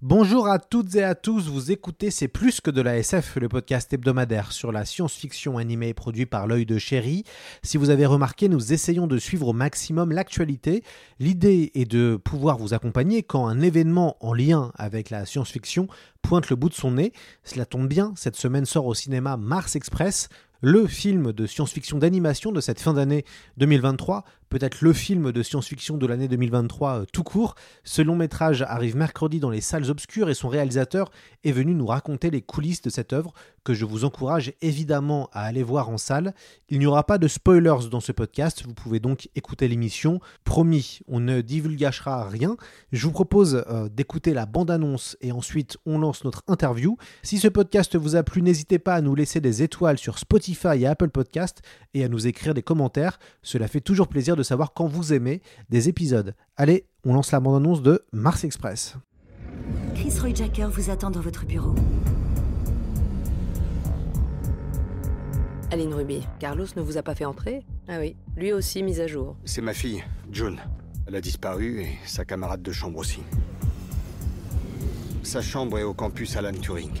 [0.00, 3.48] Bonjour à toutes et à tous, vous écoutez C'est plus que de la SF, le
[3.48, 7.24] podcast hebdomadaire sur la science-fiction animée produit par l'œil de chéri.
[7.64, 10.84] Si vous avez remarqué, nous essayons de suivre au maximum l'actualité.
[11.18, 15.88] L'idée est de pouvoir vous accompagner quand un événement en lien avec la science-fiction
[16.22, 17.12] pointe le bout de son nez.
[17.42, 20.28] Cela tombe bien, cette semaine sort au cinéma Mars Express,
[20.60, 23.24] le film de science-fiction d'animation de cette fin d'année
[23.56, 27.54] 2023, peut-être le film de science-fiction de l'année 2023 euh, tout court.
[27.84, 31.10] Ce long métrage arrive mercredi dans les salles obscures et son réalisateur
[31.44, 33.32] est venu nous raconter les coulisses de cette œuvre
[33.64, 36.34] que je vous encourage évidemment à aller voir en salle.
[36.70, 40.20] Il n'y aura pas de spoilers dans ce podcast, vous pouvez donc écouter l'émission.
[40.44, 42.56] Promis, on ne divulgachera rien.
[42.92, 46.96] Je vous propose euh, d'écouter la bande-annonce et ensuite on lance notre interview.
[47.22, 50.82] Si ce podcast vous a plu, n'hésitez pas à nous laisser des étoiles sur Spotify
[50.82, 51.60] et Apple Podcast
[51.92, 53.18] et à nous écrire des commentaires.
[53.42, 56.34] Cela fait toujours plaisir de savoir quand vous aimez des épisodes.
[56.56, 58.96] Allez, on lance la bande-annonce de Mars Express.
[59.94, 61.74] Chris Roy Jacker vous attend dans votre bureau.
[65.70, 67.66] Aline Ruby, Carlos ne vous a pas fait entrer?
[67.88, 69.36] Ah oui, lui aussi mise à jour.
[69.44, 70.58] C'est ma fille, June.
[71.06, 73.20] Elle a disparu et sa camarade de chambre aussi.
[75.22, 76.92] Sa chambre est au campus Alan Turing.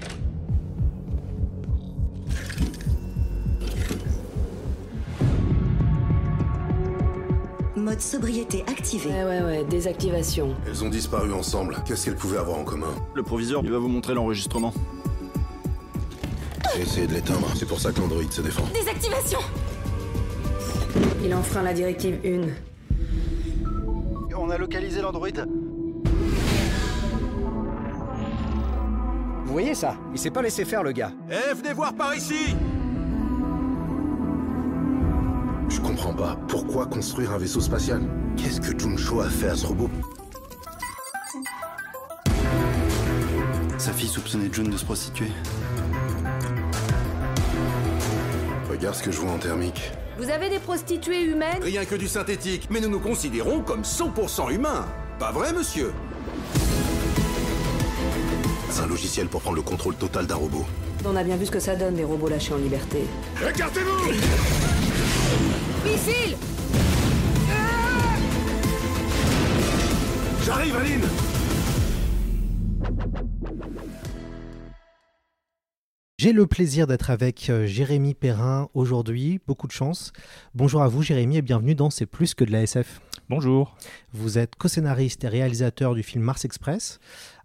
[7.98, 9.10] Mode sobriété activé.
[9.10, 10.54] Ouais, ouais, ouais, désactivation.
[10.68, 11.82] Elles ont disparu ensemble.
[11.84, 14.72] Qu'est-ce qu'elles pouvaient avoir en commun Le proviseur, il va vous montrer l'enregistrement.
[16.76, 17.48] J'ai essayé de l'éteindre.
[17.56, 18.62] C'est pour ça que l'androïde se défend.
[18.72, 19.40] Désactivation
[21.24, 24.36] Il enfreint la directive 1.
[24.36, 25.44] On a localisé l'androïde.
[29.44, 29.96] Vous voyez ça?
[30.12, 31.10] Il s'est pas laissé faire le gars.
[31.32, 32.54] Eh, venez voir par ici
[35.98, 36.36] comprends pas.
[36.46, 38.00] Pourquoi construire un vaisseau spatial?
[38.36, 39.90] Qu'est-ce que Juncho a fait à ce robot?
[43.78, 45.28] Sa fille soupçonnait June de se prostituer.
[48.70, 49.92] Regarde ce que je vois en thermique.
[50.18, 51.62] Vous avez des prostituées humaines?
[51.62, 54.86] Rien que du synthétique, mais nous nous considérons comme 100% humains.
[55.18, 55.92] Pas vrai, monsieur?
[58.70, 60.64] C'est un logiciel pour prendre le contrôle total d'un robot.
[61.04, 63.04] On a bien vu ce que ça donne, des robots lâchés en liberté.
[63.48, 64.77] Écartez-vous
[65.90, 66.36] Missile
[70.44, 71.04] J'arrive, Aline
[76.18, 80.12] J'ai le plaisir d'être avec euh, Jérémy Perrin aujourd'hui, beaucoup de chance.
[80.54, 83.00] Bonjour à vous Jérémy et bienvenue dans C'est plus que de la SF.
[83.30, 83.76] Bonjour.
[84.12, 86.98] Vous êtes co-scénariste et réalisateur du film Mars Express.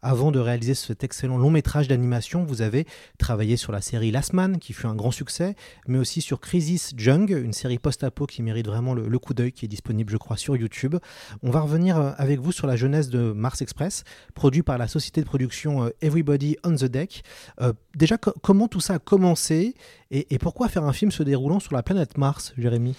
[0.06, 2.86] Avant de réaliser cet excellent long métrage d'animation, vous avez
[3.18, 5.56] travaillé sur la série Last Man, qui fut un grand succès,
[5.88, 9.64] mais aussi sur Crisis Jung, une série post-apo qui mérite vraiment le, coup d'œil, qui
[9.64, 10.98] est disponible, je crois, sur YouTube.
[11.42, 14.04] On va revenir euh, avec vous sur la jeunesse de Mars Express,
[14.34, 17.24] produit par la société de production euh, Everybody on the Deck.
[17.62, 19.74] Euh, déjà, co- comment tout ça a commencé
[20.12, 22.96] et, pourquoi faire un film se déroulant sur la planète Mars, Jérémy?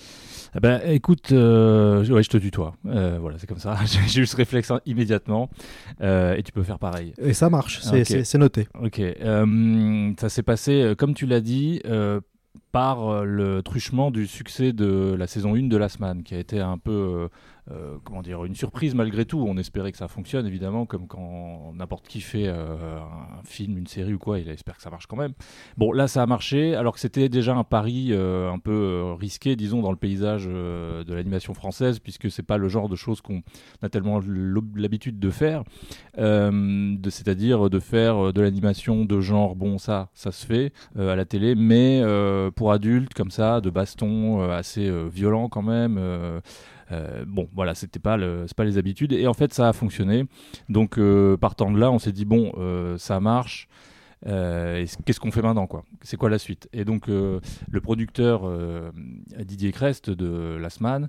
[0.56, 2.75] Eh ben, écoute, ouais, je te tutoie.
[2.82, 3.76] Voilà, c'est comme ça.
[4.06, 5.48] J'ai ce réflexe hein, immédiatement.
[6.00, 6.94] Et tu peux faire pareil.
[7.19, 8.69] Et ça marche, c'est noté.
[8.82, 8.99] Ok.
[9.00, 12.21] Euh, ça s'est passé, euh, comme tu l'as dit, euh,
[12.74, 16.40] par euh, le truchement du succès de la saison 1 de Last Man, qui a
[16.40, 17.28] été un peu, euh,
[17.70, 19.46] euh, comment dire, une surprise malgré tout.
[19.46, 24.12] On espérait que ça fonctionne, évidemment, comme quand n'importe qui fait un film, une série
[24.12, 25.34] ou quoi, il espère que ça marche quand même.
[25.76, 29.80] Bon, là, ça a marché, alors que c'était déjà un pari un peu risqué, disons,
[29.80, 33.42] dans le paysage de l'animation française, puisque c'est pas le genre de choses qu'on
[33.82, 34.20] a tellement
[34.74, 35.62] l'habitude de faire,
[36.16, 41.54] c'est-à-dire de faire de l'animation de genre, bon, ça, ça se fait à la télé,
[41.54, 45.97] mais euh, adultes, comme ça, de baston euh, assez euh, violent quand même.
[45.99, 46.41] euh,
[47.27, 48.19] bon, voilà, c'était pas
[48.57, 50.27] pas les habitudes, et en fait, ça a fonctionné.
[50.69, 50.99] Donc,
[51.41, 52.53] partant de là, on s'est dit bon,
[52.99, 53.69] ça marche.
[54.25, 55.84] Qu'est-ce qu'on fait maintenant quoi?
[56.03, 56.69] C'est quoi la suite?
[56.72, 58.51] Et donc le producteur
[59.39, 61.09] Didier Crest de Last Man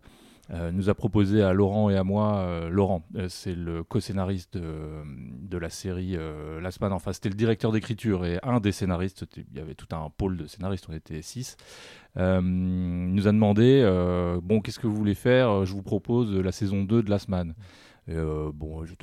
[0.51, 4.57] euh, nous a proposé à Laurent et à moi, euh, Laurent, euh, c'est le co-scénariste
[4.57, 6.17] de, la série
[6.61, 9.87] La Semaine, enfin c'était le directeur d'écriture et un des scénaristes, il y avait tout
[9.95, 11.55] un pôle de scénaristes, on était six,
[12.17, 13.81] nous a demandé,
[14.43, 15.65] bon qu'est-ce que vous voulez faire?
[15.65, 17.53] Je vous propose la saison 2 de La Semaine.
[18.07, 18.95] Bon, j'ai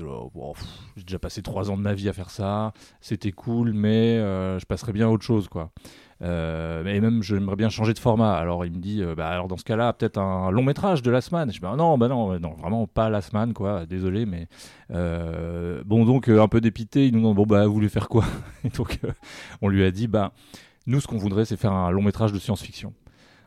[1.05, 4.93] déjà passé trois ans de ma vie à faire ça, c'était cool, mais je passerais
[4.93, 5.73] bien à autre chose, quoi.
[6.23, 8.35] Euh, et même, j'aimerais bien changer de format.
[8.35, 11.11] Alors, il me dit, euh, bah, alors dans ce cas-là, peut-être un long métrage de
[11.11, 11.49] la semaine.
[11.49, 13.87] Je dis, bah, non, bah non, non, vraiment pas la semaine, quoi.
[13.87, 14.47] Désolé, mais
[14.93, 17.07] euh, bon, donc un peu dépité.
[17.07, 18.25] Il nous demande, bon, bah, vous voulez faire quoi?
[18.65, 18.99] Et donc,
[19.61, 20.33] on lui a dit, bah,
[20.87, 22.93] nous, ce qu'on voudrait, c'est faire un long métrage de science-fiction.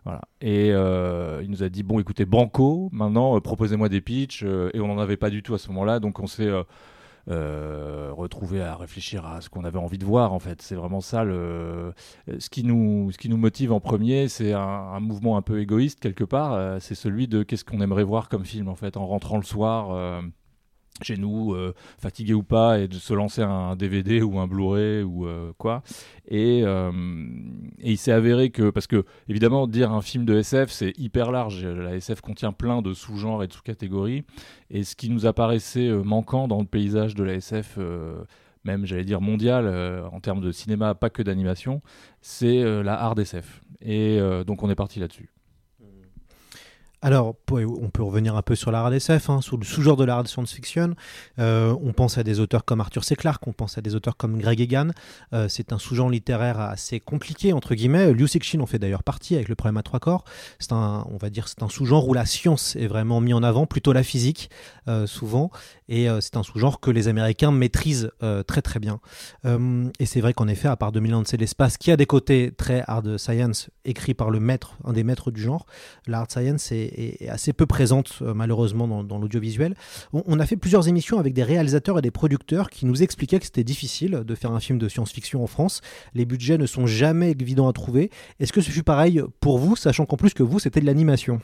[0.06, 0.22] Voilà.
[0.40, 4.44] Et il nous a dit bon, écoutez, Banco, maintenant proposez-moi des pitchs.
[4.44, 6.52] et on n'en avait pas du tout à ce moment-là, donc on s'est
[7.28, 10.62] euh, retrouver à réfléchir à ce qu'on avait envie de voir en fait.
[10.62, 11.94] C'est vraiment ça le
[12.38, 16.00] ce qui nous ce qui nous motive en premier, c'est un, mouvement un peu égoïste
[16.00, 16.54] quelque part.
[16.54, 19.44] Euh, c'est celui de qu'est-ce qu'on aimerait voir comme film en fait en rentrant le
[19.44, 20.22] soir.
[21.02, 25.04] Chez nous, euh, fatigué ou pas, et de se lancer un DVD ou un Blu-ray
[25.04, 25.84] ou euh, quoi.
[26.30, 26.90] Et, euh,
[27.80, 31.32] et, il s'est avéré que, parce que évidemment, dire un film de SF, c'est hyper
[31.32, 31.66] large.
[31.66, 34.24] La SF contient plein de sous-genres et de sous-catégories.
[34.70, 37.78] Et ce qui nous apparaissait manquant dans le paysage de la SF,
[38.64, 39.68] même j'allais dire mondial,
[40.12, 41.82] en termes de cinéma, pas que d'animation,
[42.22, 43.64] c'est la hard SF.
[43.82, 45.35] Et donc on est parti là-dessus.
[47.06, 50.28] Alors, on peut revenir un peu sur l'art SF, hein, sur le sous-genre de l'art
[50.28, 50.96] science-fiction.
[51.38, 53.16] Euh, on pense à des auteurs comme Arthur C.
[53.16, 54.90] Clarke, on pense à des auteurs comme Greg Egan.
[55.32, 58.12] Euh, c'est un sous-genre littéraire assez compliqué, entre guillemets.
[58.12, 60.24] Liu Cixin en fait d'ailleurs partie avec le problème à trois corps.
[60.58, 63.44] C'est un, on va dire, c'est un sous-genre où la science est vraiment mis en
[63.44, 64.50] avant, plutôt la physique,
[64.88, 65.52] euh, souvent.
[65.88, 68.10] Et c'est un sous-genre que les Américains maîtrisent
[68.48, 69.00] très très bien.
[69.46, 72.52] et c'est vrai qu'en effet, à part 2000 ans de l'espace, qui a des côtés
[72.58, 75.68] très hard science, écrit par le maître, un des maîtres du genre,
[76.08, 79.76] l'art science est est, assez peu présente euh, malheureusement dans, l'audiovisuel.
[80.14, 83.46] On, a fait plusieurs émissions avec des réalisateurs et des producteurs qui nous expliquaient que
[83.46, 85.82] c'était difficile de faire un film de science-fiction en France.
[86.14, 88.10] Les budgets ne sont jamais évidents à trouver.
[88.40, 91.42] Est-ce que ce fut pareil pour vous, sachant qu'en plus que vous, c'était de l'animation?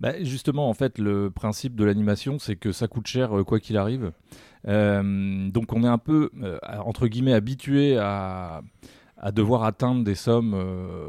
[0.00, 3.60] Bah justement, en fait, le principe de l'animation, c'est que ça coûte cher euh, quoi
[3.60, 4.12] qu'il arrive.
[4.68, 6.30] Euh, donc on est un peu,
[6.84, 8.62] entre guillemets, habitué à,
[9.16, 10.54] à devoir atteindre des sommes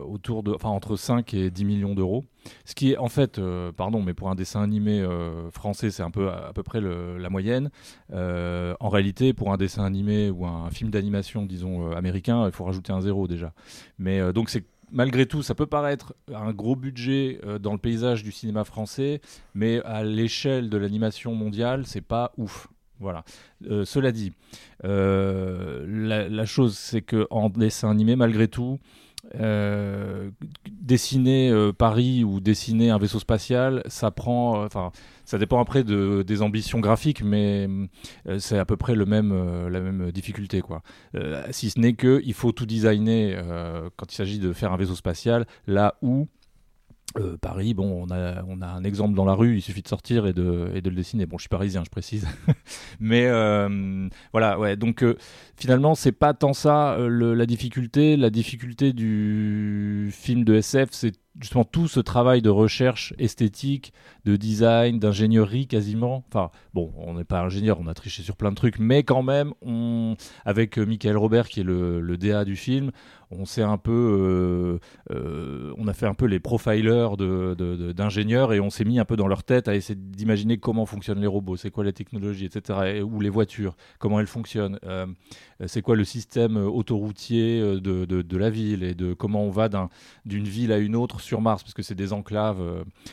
[0.07, 2.23] autour de, enfin, entre 5 et 10 millions d'euros.
[2.65, 6.03] Ce qui est en fait, euh, pardon, mais pour un dessin animé euh, français, c'est
[6.03, 7.69] un peu à, peu près la moyenne.
[8.11, 12.93] en réalité, pour un dessin animé ou un film d'animation, disons américain, il faut rajouter
[12.93, 13.53] un zéro déjà.
[13.99, 18.31] Mais donc c'est malgré tout, ça peut paraître un gros budget dans le paysage du
[18.31, 19.21] cinéma français,
[19.53, 22.69] mais à l'échelle de l'animation mondiale, c'est pas ouf.
[22.99, 23.23] Voilà.
[23.69, 24.33] Euh, cela dit,
[24.83, 25.85] euh,
[26.29, 28.79] la, chose, c'est que en dessin animé, malgré tout,
[29.35, 30.29] euh,
[30.69, 34.91] dessiner Paris ou dessiner un vaisseau spatial, ça prend, enfin,
[35.25, 37.67] ça dépend après de, des ambitions graphiques, mais
[38.39, 40.81] c'est à peu près le même, la même difficulté, quoi.
[41.51, 43.43] si ce n'est que il faut tout designer
[43.95, 46.27] quand il s'agit de faire un vaisseau spatial, là où
[47.15, 49.87] euh, Paris, bon, on a, on a un exemple dans la rue, il suffit de
[49.87, 51.25] sortir et de, et de le dessiner.
[51.25, 52.27] Bon, je suis parisien, je précise.
[52.99, 54.75] Mais euh, voilà, ouais.
[54.75, 55.17] Donc euh,
[55.55, 58.17] finalement, c'est pas tant ça la difficulté.
[58.17, 63.93] La difficulté du film de SF, c'est justement tout ce travail de recherche esthétique,
[64.25, 66.25] de design, d'ingénierie quasiment.
[66.27, 69.23] Enfin, bon, on n'est pas ingénieur, on a triché sur plein de trucs, mais quand
[69.23, 69.53] même,
[70.45, 72.91] avec Michael Robert qui est le, le DA du film,
[73.31, 78.59] on s'est un peu, euh, euh, on a fait un peu les profilers d'ingénieurs et
[78.59, 81.57] on s'est mis un peu dans leur tête à essayer d'imaginer comment fonctionnent les robots,
[81.57, 83.03] c'est quoi la technologie, etc.
[83.03, 85.05] ou les voitures, comment elles fonctionnent, euh,
[85.65, 89.67] c'est quoi le système autoroutier de, la ville et de comment on va
[90.25, 92.61] d'une ville à une autre sur Mars, parce que c'est des enclaves.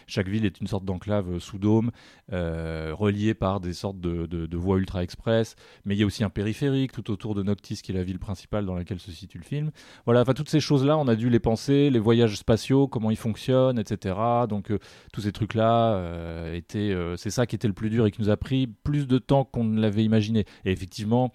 [0.06, 1.90] chaque ville est une sorte d'enclave sous dôme,
[2.30, 5.56] reliée par des sortes de, voies ultra express.
[5.84, 8.18] Mais il y a aussi un périphérique tout autour de Noctis, qui est la ville
[8.18, 9.70] principale dans laquelle se situe le film.
[10.06, 13.16] Voilà, enfin toutes ces choses-là, on a dû les penser, les voyages spatiaux, comment ils
[13.16, 14.14] fonctionnent, etc.
[14.49, 14.78] Donc euh,
[15.14, 18.20] tous ces trucs-là euh, étaient, euh, c'est ça qui était le plus dur et qui
[18.20, 20.44] nous a pris plus de temps qu'on ne l'avait imaginé.
[20.66, 21.32] Et effectivement,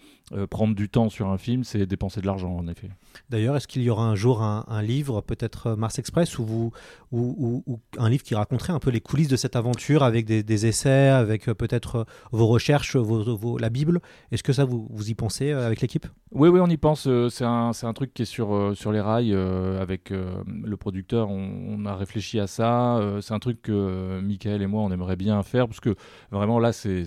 [0.49, 2.89] prendre du temps sur un film, c'est dépenser de l'argent en effet.
[3.29, 6.71] D'ailleurs, est-ce qu'il y aura un jour un, livre, peut-être Mars Express, ou, vous,
[7.11, 11.09] ou, un livre qui raconterait un peu les coulisses de cette aventure avec des, essais,
[11.09, 14.01] avec peut-être vos recherches, vos, la Bible?
[14.31, 16.07] Est-ce que ça, vous, vous y pensez avec l'équipe?
[16.31, 17.07] Oui, oui, on y pense.
[17.29, 20.77] c'est un, un, truc qui est sur euh, sur les rails euh, avec euh, le
[20.77, 21.29] producteur.
[21.29, 22.99] On, a réfléchi à ça.
[23.21, 25.95] c'est un truc que Michael et moi on aimerait bien faire parce que
[26.29, 27.05] vraiment là c'est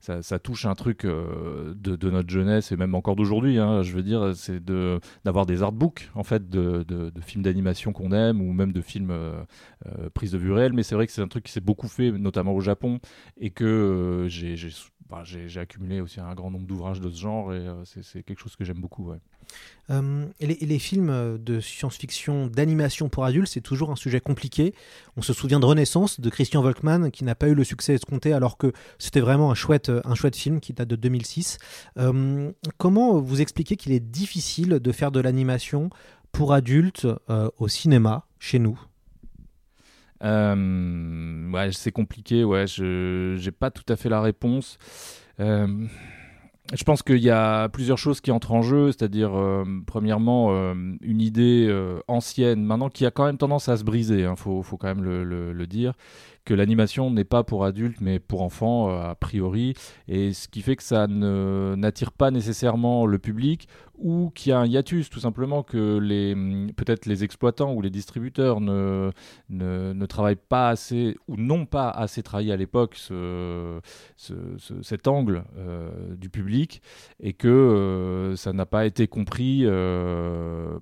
[0.00, 3.58] ça, touche un truc de, de, notre jeunesse et même encore d'aujourd'hui.
[3.58, 4.64] Hein, je veux dire, c'est
[5.24, 9.12] d'avoir des artbooks en fait de, films d'animation qu'on aime ou même de films
[10.14, 10.72] prise de vue réelle.
[10.72, 13.00] Mais c'est vrai que c'est un truc qui s'est beaucoup fait, notamment au Japon,
[13.36, 14.56] et que j'ai
[15.08, 18.56] bah, j'ai accumulé aussi un grand nombre d'ouvrages de ce genre et c'est quelque chose
[18.56, 19.12] que j'aime beaucoup.
[19.90, 24.74] Euh, les, films de science-fiction d'animation pour adultes, c'est toujours un sujet compliqué.
[25.16, 28.32] On se souvient de Renaissance de Christian Volkmann qui n'a pas eu le succès escompté
[28.32, 31.58] alors que c'était vraiment un chouette, un chouette film qui date de 2006.
[31.98, 35.88] Euh, comment vous expliquez qu'il est difficile de faire de l'animation
[36.32, 38.78] pour adultes euh, au cinéma chez nous?
[40.22, 44.78] Euh, ouais, c'est compliqué, ouais, je n'ai pas tout à fait la réponse.
[46.72, 50.52] Euh, je pense qu'il y a plusieurs choses qui entrent en jeu, c'est-à-dire, euh, premièrement,
[51.02, 51.68] une idée
[52.08, 55.02] ancienne, maintenant qui a quand même tendance à se briser, il hein, faut, quand même
[55.02, 55.94] le dire,
[56.48, 59.74] que l'animation n'est pas pour adultes mais pour enfants a priori,
[60.08, 64.58] et ce qui fait que ça n'attire pas nécessairement le public ou qu'il y a
[64.58, 66.34] un hiatus, tout simplement que les
[66.76, 69.10] peut-être les exploitants ou les distributeurs ne,
[69.50, 73.80] ne, travaillent pas assez ou n'ont pas assez travaillé à l'époque ce,
[74.82, 76.80] cet angle euh, du public
[77.20, 80.78] et que euh, ça n'a pas été compris euh,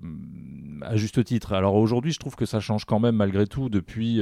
[0.81, 1.53] à juste titre.
[1.53, 4.21] Alors aujourd'hui, je trouve que ça change quand même malgré tout depuis,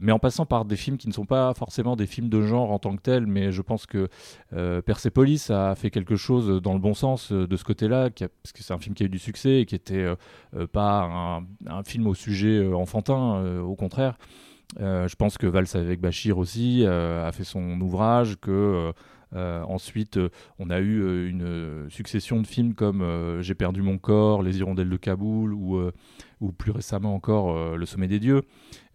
[0.00, 2.70] mais en passant par des films qui ne sont pas forcément des films de genre
[2.72, 4.08] en tant que tels, mais je pense que
[4.80, 8.62] Persepolis a fait quelque chose dans le bon sens de ce côté là parce que
[8.62, 10.16] c'est un film qui a eu du succès et qui était euh,
[10.56, 14.18] euh, pas un, film au sujet euh, enfantin, au contraire.
[14.78, 18.92] je pense que Vals avec Bachir aussi a fait son ouvrage, que
[19.34, 20.18] ensuite,
[20.58, 24.96] on a eu une succession de films comme J'ai perdu mon corps, Les Hirondelles de
[24.96, 25.90] Kaboul ou,
[26.42, 28.42] ou plus récemment encore Le Sommet des Dieux.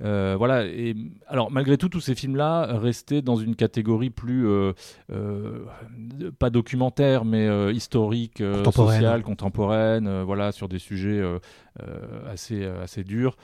[0.04, 0.66] Euh, voilà.
[0.66, 0.96] Et
[1.28, 4.74] alors, malgré tout, tous ces films-là restaient dans une catégorie plus euh,
[5.12, 5.66] euh,
[6.38, 10.22] pas documentaire, mais historique, sociale, contemporaine.
[10.24, 11.22] voilà, sur des sujets
[12.28, 13.38] assez assez durs,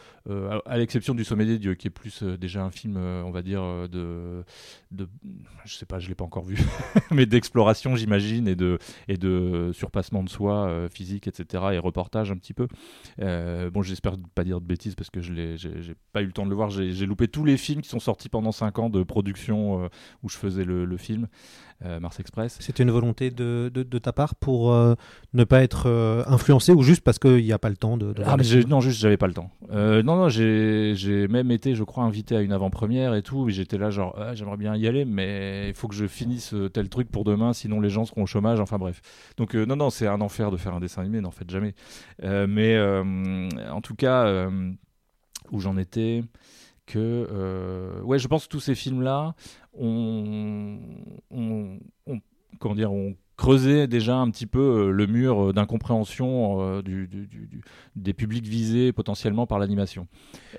[0.65, 3.61] à, l'exception du Sommet des dieux, qui est plus déjà un film, on va dire
[3.89, 4.43] de,
[4.91, 5.07] de,
[5.65, 6.57] je sais pas, je l'ai pas encore vu,
[7.11, 11.63] mais d'exploration, j'imagine, et de et de surpassement de soi physique, etc.
[11.73, 12.67] Et reportage un petit peu.
[13.19, 16.45] bon, j'espère pas dire de bêtises parce que je l'ai, j'ai pas eu le temps
[16.45, 16.71] de le voir.
[16.71, 19.87] J'ai loupé tous les films qui sont sortis pendant 5 ans de production euh,
[20.23, 21.27] où je faisais le, film,
[21.99, 22.57] Mars Express.
[22.59, 24.95] C'était une volonté de, de, ta part pour euh,
[25.33, 28.13] ne pas être influencé ou juste parce qu'il n'y a pas le temps de.
[28.25, 28.37] ah,
[28.67, 29.51] non, juste j'avais pas le temps.
[29.71, 33.49] non, non, j'ai même été, je crois, invité à une avant-première et tout.
[33.49, 36.89] J'étais là, genre, ah, j'aimerais bien y aller, mais il faut que je finisse tel
[36.89, 38.59] truc pour demain, sinon les gens seront au chômage.
[38.59, 39.01] Enfin bref.
[39.37, 41.73] Donc, non, non, c'est un enfer de faire un dessin animé, n'en faites jamais.
[42.21, 44.49] mais en tout cas
[45.51, 46.23] où j'en étais
[46.85, 49.35] que euh, ouais je pense que tous ces films là
[49.79, 50.79] ont,
[52.59, 52.91] comment dire
[53.35, 56.81] creusé déjà un petit peu euh, le mur d'incompréhension euh,
[57.95, 60.07] des publics visés potentiellement par l'animation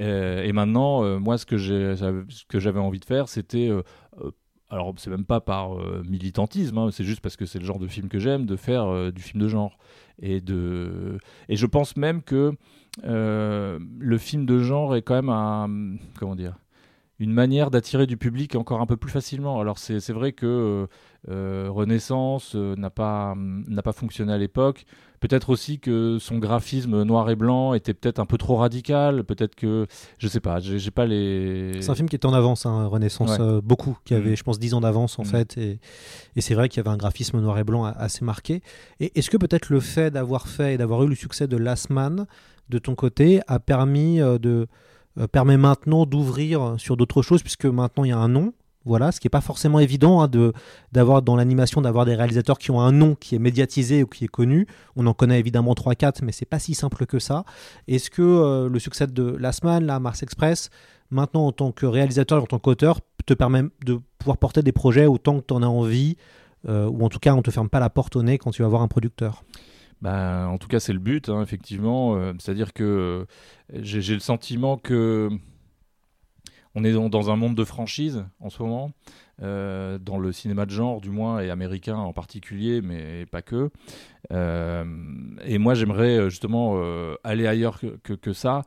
[0.00, 3.70] et, maintenant moi ce que j'avais envie de faire c'était
[4.70, 7.86] alors c'est même pas par militantisme, hein, c'est juste parce que c'est le genre de
[7.86, 9.78] film que j'aime, de faire du film de genre.
[10.20, 11.18] Et, de...
[11.48, 12.56] et je pense même que
[13.02, 16.56] euh, le film de genre est quand même un, comment dire,
[17.20, 19.60] une manière d'attirer du public encore un peu plus facilement.
[19.60, 20.88] Alors c'est vrai que
[21.30, 24.84] euh, Renaissance euh, n'a pas, n'a pas fonctionné à l'époque.
[25.20, 29.24] Peut-être aussi que son graphisme noir et blanc était peut-être un peu trop radical.
[29.24, 29.86] Peut-être que,
[30.18, 31.80] je sais pas, j'ai pas les.
[31.80, 34.36] C'est un film qui était en avance, hein, Renaissance, beaucoup, qui avait, mm.
[34.36, 35.26] je pense, 10 ans d'avance en mm.
[35.26, 35.56] fait.
[35.56, 35.78] Et,
[36.36, 38.60] et c'est vrai qu'il y avait un graphisme noir et blanc assez marqué.
[39.00, 41.88] Et est-ce que peut-être le fait d'avoir fait et d'avoir eu le succès de Last
[41.88, 42.26] Man
[42.68, 44.66] de ton côté, a permis euh, de euh,
[45.30, 48.52] permet maintenant d'ouvrir sur d'autres choses puisque maintenant il y a un nom.
[48.86, 50.52] Voilà, ce qui n'est pas forcément évident hein, de
[50.92, 54.24] d'avoir dans l'animation d'avoir des réalisateurs qui ont un nom qui est médiatisé ou qui
[54.24, 54.66] est connu.
[54.94, 57.44] On en connaît évidemment 3-4, mais c'est pas si simple que ça.
[57.88, 60.68] Est-ce que euh, le succès de Last Man, la Mars Express,
[61.10, 64.72] maintenant en tant que réalisateur et en tant qu'auteur, te permet de pouvoir porter des
[64.72, 66.16] projets autant que tu en as envie,
[66.68, 68.68] ou en tout cas on te ferme pas la porte au nez quand tu vas
[68.68, 69.44] voir un producteur?
[70.04, 72.14] Bah, en tout cas, c'est le but, hein, effectivement.
[72.16, 72.84] Euh, c'est-à-dire que
[73.72, 75.30] euh, j'ai le sentiment que
[76.74, 78.90] on est dans, un monde de franchise en ce moment,
[79.40, 83.70] euh, dans le cinéma de genre du moins, et américain en particulier, mais pas que.
[84.30, 86.80] Et moi, j'aimerais justement
[87.24, 88.62] aller ailleurs que, que ça.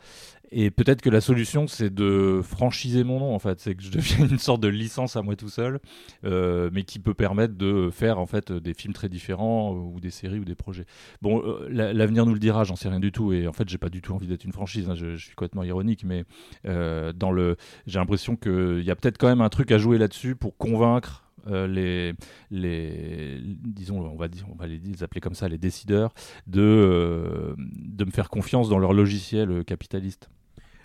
[0.51, 3.59] Et peut-être que la solution, c'est de franchiser mon nom, en fait.
[3.59, 5.79] C'est que je devienne une sorte de licence à moi tout seul,
[6.23, 9.99] euh, mais qui peut permettre de faire, en fait, des films très différents, euh, ou
[9.99, 10.85] des séries, ou des projets.
[11.21, 13.33] Bon, euh, l'avenir nous le dira, j'en sais rien du tout.
[13.33, 14.89] Et en fait, j'ai pas du tout envie d'être une franchise.
[14.89, 16.23] Hein, je, suis complètement ironique, mais
[16.63, 20.35] dans le, j'ai l'impression qu'il y a peut-être quand même un truc à jouer là-dessus
[20.35, 22.13] pour convaincre les,
[22.51, 26.13] les, disons, on va, dire, on va les, appeler comme ça, les décideurs,
[26.45, 30.29] de, de me faire confiance dans leur logiciel capitaliste.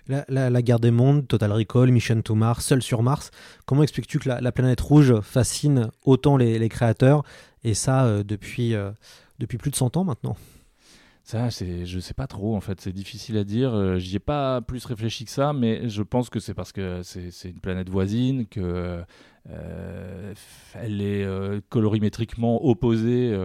[0.07, 3.31] La, guerre des mondes, Total Recall, Mission to Mars, Seul sur Mars.
[3.65, 7.23] Comment expliques-tu que la, planète rouge fascine autant les, créateurs
[7.63, 8.75] et ça depuis,
[9.39, 10.35] depuis plus de 100 ans maintenant?
[11.23, 13.73] Ça, c'est, je sais pas trop en fait, c'est difficile à dire.
[13.73, 17.01] Euh, j'y ai pas plus réfléchi que ça, mais je pense que c'est parce que
[17.01, 19.01] c'est, une planète voisine, que euh,
[19.45, 23.37] elle est euh, colorimétriquement opposée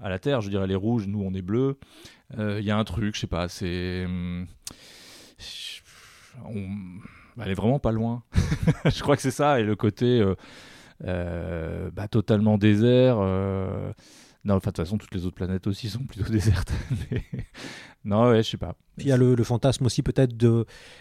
[0.00, 0.40] à la Terre.
[0.40, 1.78] Je dirais, elle est rouge, nous on est bleu.
[2.38, 4.04] Il y a un truc, je sais pas, c'est.
[4.04, 4.46] Hum,
[7.40, 8.22] elle est vraiment pas loin.
[8.84, 10.24] je crois que c'est ça, et le côté
[11.00, 13.18] bah, totalement désert.
[14.46, 16.72] Non, enfin, de toute façon, toutes les autres planètes aussi sont plutôt désertes.
[18.04, 18.76] non, ouais, je sais pas.
[18.98, 20.34] Il y a le, fantasme aussi peut-être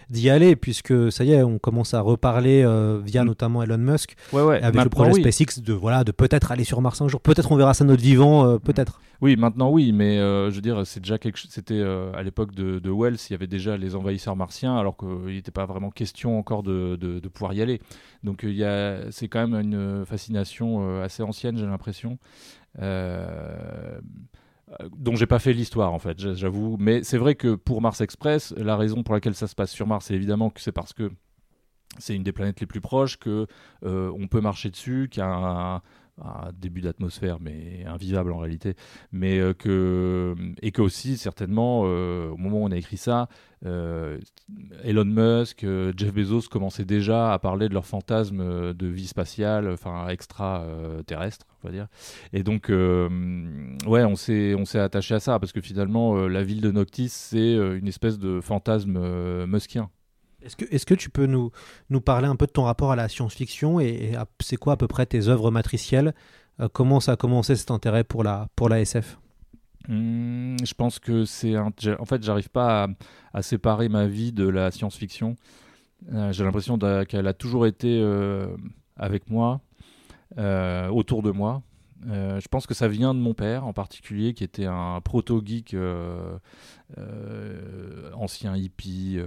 [0.10, 3.28] d'y aller, puisque ça y est, on commence à reparler euh, via mm.
[3.28, 4.62] notamment Elon Musk, ouais, ouais.
[4.62, 7.22] avec le projet SpaceX, de, voilà, de peut-être aller sur Mars un jour.
[7.22, 9.00] Peut-être on verra ça notre vivant, euh, peut-être.
[9.22, 12.80] Oui, maintenant oui, mais euh, je veux dire, c'est déjà quelque C'était à l'époque de,
[12.80, 16.38] de, Wells, il y avait déjà les envahisseurs martiens, alors qu'il n'était pas vraiment question
[16.38, 17.80] encore de, de, de pouvoir y aller.
[18.24, 22.18] Donc il y a, c'est quand même une fascination assez ancienne, j'ai l'impression.
[22.82, 24.00] Euh,
[24.98, 26.78] dont j'ai pas fait l'histoire en fait, j'avoue.
[26.80, 29.88] Mais c'est vrai que pour Mars Express, la raison pour laquelle ça se passe sur
[29.88, 31.12] Mars, c'est évidemment que c'est parce que
[32.00, 33.48] c'est une des planètes les plus proches, que
[33.84, 35.82] euh, on peut marcher dessus, qu'il y a un,
[36.22, 38.76] un début d'atmosphère, mais invivable en réalité,
[39.12, 43.28] mais euh, que et que aussi certainement euh, au moment où on a écrit ça,
[43.66, 44.18] euh,
[44.84, 45.66] Elon Musk,
[45.98, 50.66] Jeff Bezos commençaient déjà à parler de leur fantasme de vie spatiale, enfin extra
[51.06, 51.88] terrestre, on va dire.
[52.32, 56.62] Et donc ouais, on s'est on s'est attaché à ça parce que finalement la ville
[56.62, 59.90] de Noctis c'est une espèce de fantasme muskien.
[60.46, 61.52] Est-ce que, tu peux nous,
[62.02, 65.06] parler un peu de ton rapport à la science-fiction et, c'est quoi à peu près
[65.06, 66.14] tes œuvres matricielles?
[66.60, 69.18] Euh, Comment ça a commencé cet intérêt pour la, pour la SF
[69.88, 71.58] mmh, Je pense que c'est...
[71.58, 71.72] En
[72.06, 72.88] fait, j'arrive pas
[73.34, 75.36] à, séparer ma vie de la science-fiction.
[76.14, 78.56] Euh, j'ai l'impression qu'elle a toujours été euh,
[78.96, 79.62] avec moi,
[80.38, 81.64] autour de moi.
[82.08, 85.74] Euh, je pense que ça vient de mon père en particulier, qui était un proto-geek,
[85.74, 86.38] euh,
[86.98, 89.20] euh, ancien hippie,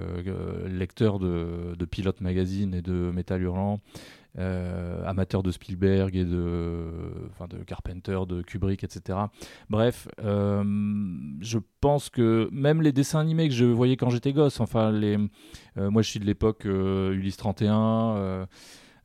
[0.66, 3.80] lecteur de, de Pilote Magazine et de Metal Hurlant,
[4.36, 6.86] amateur de Spielberg et de,
[7.30, 9.18] enfin, de Carpenter, de Kubrick, etc.
[9.68, 14.92] Bref, je pense que même les dessins animés que je voyais quand j'étais gosse, enfin,
[14.92, 15.16] les,
[15.76, 18.46] moi je suis de l'époque Ulysse 31.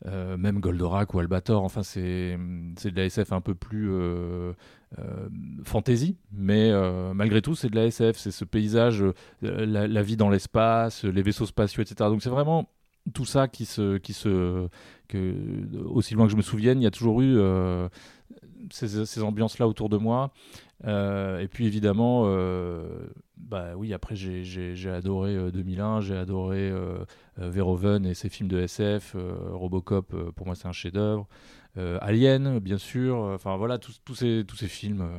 [0.05, 4.51] Euh, même Goldorak ou Albator, enfin c'est de la SF un peu plus euh,
[4.99, 5.29] euh,
[5.63, 6.71] fantasy, mais
[7.13, 9.03] malgré tout c'est de la SF, c'est ce paysage,
[9.41, 12.09] la, vie dans l'espace, les vaisseaux spatiaux, etc.
[12.09, 12.69] Donc c'est vraiment
[13.13, 14.67] tout ça qui se, qui se,
[15.85, 17.37] aussi loin que je me souvienne, il y a toujours eu
[18.71, 20.33] ces, ces ambiances-là autour de moi.
[20.85, 22.25] et puis évidemment,
[23.37, 27.03] bah oui, après j'ai adoré 2001, j'ai adoré euh,
[27.37, 31.27] Verhoeven et ses films de SF, euh, Robocop, euh, pour moi c'est un chef-d'œuvre.
[32.01, 33.17] Alien, bien sûr.
[33.17, 35.09] Enfin voilà, tous, ces, tous ces films.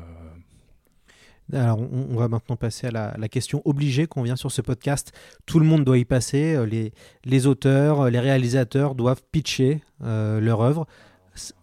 [1.52, 5.10] Alors, on, va maintenant passer à la, question obligée qu'on vient sur ce podcast.
[5.46, 6.64] Tout le monde doit y passer.
[6.64, 6.92] Les,
[7.24, 10.86] les auteurs, les réalisateurs doivent pitcher leur œuvre.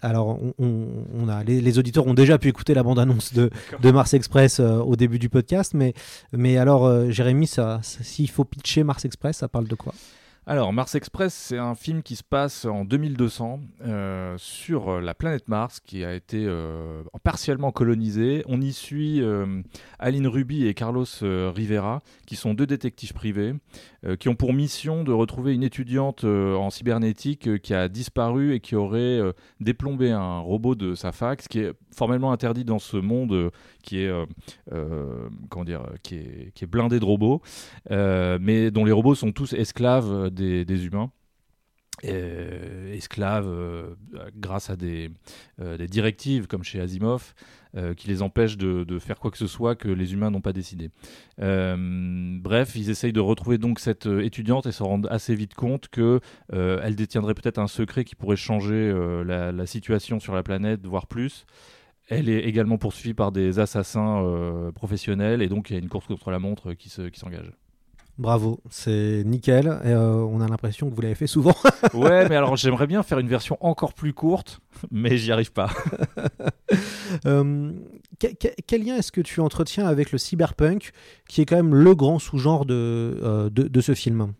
[0.02, 3.50] Alors, on, a, les, auditeurs ont déjà pu écouter la bande-annonce de,
[3.82, 5.94] de, Mars Express au début du podcast, mais,
[6.34, 7.50] mais alors, Jérémy,
[7.82, 9.94] s'il faut pitcher Mars Express, ça parle de quoi?
[10.48, 15.48] Alors, Mars Express, c'est un film qui se passe en 2200 euh, sur la planète
[15.48, 18.44] Mars, qui a été euh, partiellement colonisée.
[18.48, 19.62] On y suit euh,
[20.00, 23.54] Aline Ruby et Carlos Rivera, qui sont deux détectives privés,
[24.20, 28.76] qui ont pour mission de retrouver une étudiante en cybernétique qui a disparu et qui
[28.76, 29.20] aurait
[29.60, 33.52] déplombé un robot de sa fac, ce qui est formellement interdit dans ce monde
[33.82, 34.12] qui est,
[35.50, 37.42] comment dire, qui est, blindé de robots,
[37.90, 41.12] mais dont les robots sont tous esclaves des, humains.
[42.06, 43.94] Euh, esclaves euh,
[44.36, 45.12] grâce à des,
[45.60, 47.34] euh, des, directives comme chez Asimov
[47.96, 50.90] qui les empêchent de, faire quoi que ce soit que les humains n'ont pas décidé.
[51.38, 56.20] bref, ils essayent de retrouver donc cette étudiante et se rendent assez vite compte que
[56.52, 58.94] elle détiendrait peut-être un secret qui pourrait changer
[59.26, 61.46] la, situation sur la planète, voire plus.
[62.12, 66.08] Elle est également poursuivie par des assassins professionnels et donc il y a une course
[66.08, 67.48] contre la montre qui s'engage.
[67.48, 67.56] Qui
[68.22, 69.68] Bravo, c'est nickel.
[69.68, 71.56] Euh, on a l'impression que vous l'avez fait souvent.
[71.96, 74.60] ouais, mais alors j'aimerais bien faire une version encore plus courte,
[74.92, 75.70] mais j'y arrive pas.
[77.26, 77.74] Euh,
[78.68, 80.92] quel lien est-ce que tu entretiens avec le cyberpunk,
[81.28, 84.32] qui est quand même le grand sous-genre de, euh, de, ce film?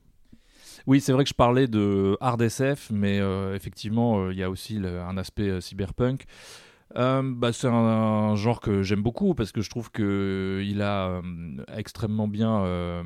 [0.88, 3.20] Oui, c'est vrai que je parlais de hard SF, mais
[3.54, 6.24] effectivement, il y a aussi un aspect cyberpunk.
[6.96, 11.22] Bah, c'est un, genre que j'aime beaucoup parce que je trouve qu'il a
[11.76, 13.04] extrêmement bien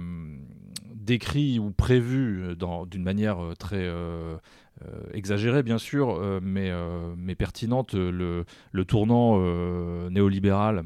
[0.93, 2.55] décrit ou prévu
[2.87, 3.89] d'une manière très
[5.13, 6.71] exagérée bien sûr, mais,
[7.17, 9.39] mais pertinente le, le tournant
[10.09, 10.85] néolibéral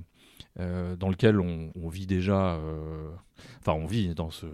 [0.58, 2.60] dans lequel on vit déjà
[3.60, 4.46] enfin on vit dans ce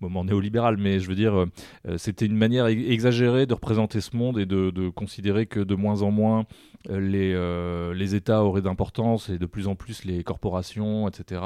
[0.00, 4.38] moment néolibéral, mais je veux dire, euh, c'était une manière exagérée de représenter ce monde
[4.38, 6.46] et de, considérer que de moins en moins
[6.88, 11.42] euh, les, euh, États auraient d'importance et de plus en plus les corporations, etc.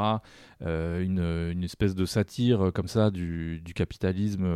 [0.62, 4.46] une, espèce de satire comme ça du capitalisme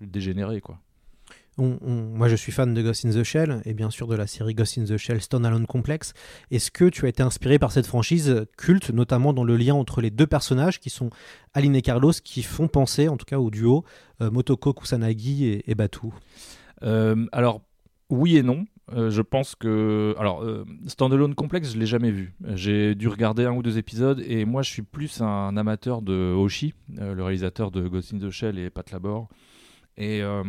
[0.00, 0.78] dégénéré, quoi
[1.58, 4.54] moi, je suis fan de Ghost in the Shell et bien sûr de la série
[4.54, 6.12] Ghost in the Shell Standalone Complex.
[6.50, 10.00] Est-ce que tu as été inspiré par cette franchise culte, notamment dans le lien entre
[10.00, 11.10] les deux personnages qui sont
[11.54, 13.84] Aline et Carlos, qui font penser, en tout cas au duo,
[14.20, 16.08] euh, Motoko Kusanagi et, Batu?
[16.84, 17.62] Euh, Alors,
[18.08, 18.64] oui et non.
[18.94, 20.14] Euh, je pense que.
[20.18, 20.44] Alors,
[20.86, 22.34] Standalone Complex, je l'ai jamais vu.
[22.54, 26.32] J'ai dû regarder un ou deux épisodes et moi, je suis plus un amateur de
[26.32, 29.28] Hoshi, le réalisateur de Ghost in the Shell et Pat Labor.
[29.98, 30.44] Et, euh,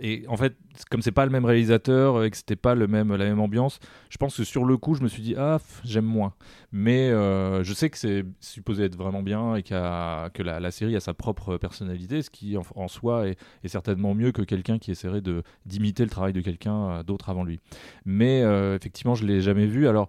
[0.00, 0.54] et, en fait,
[0.88, 3.80] comme c'est pas le même réalisateur et que c'était pas le même, la même ambiance,
[4.08, 6.32] je pense que sur le coup, je me suis dit ah j'aime moins.
[6.70, 11.00] Mais euh, je sais que c'est supposé être vraiment bien et que la, série a
[11.00, 15.22] sa propre personnalité, ce qui en, soi est, certainement mieux que quelqu'un qui essaierait
[15.66, 17.58] d'imiter le travail de quelqu'un euh, d'autre avant lui.
[18.04, 18.42] Mais
[18.76, 19.88] effectivement, je l'ai jamais vu.
[19.88, 20.08] Alors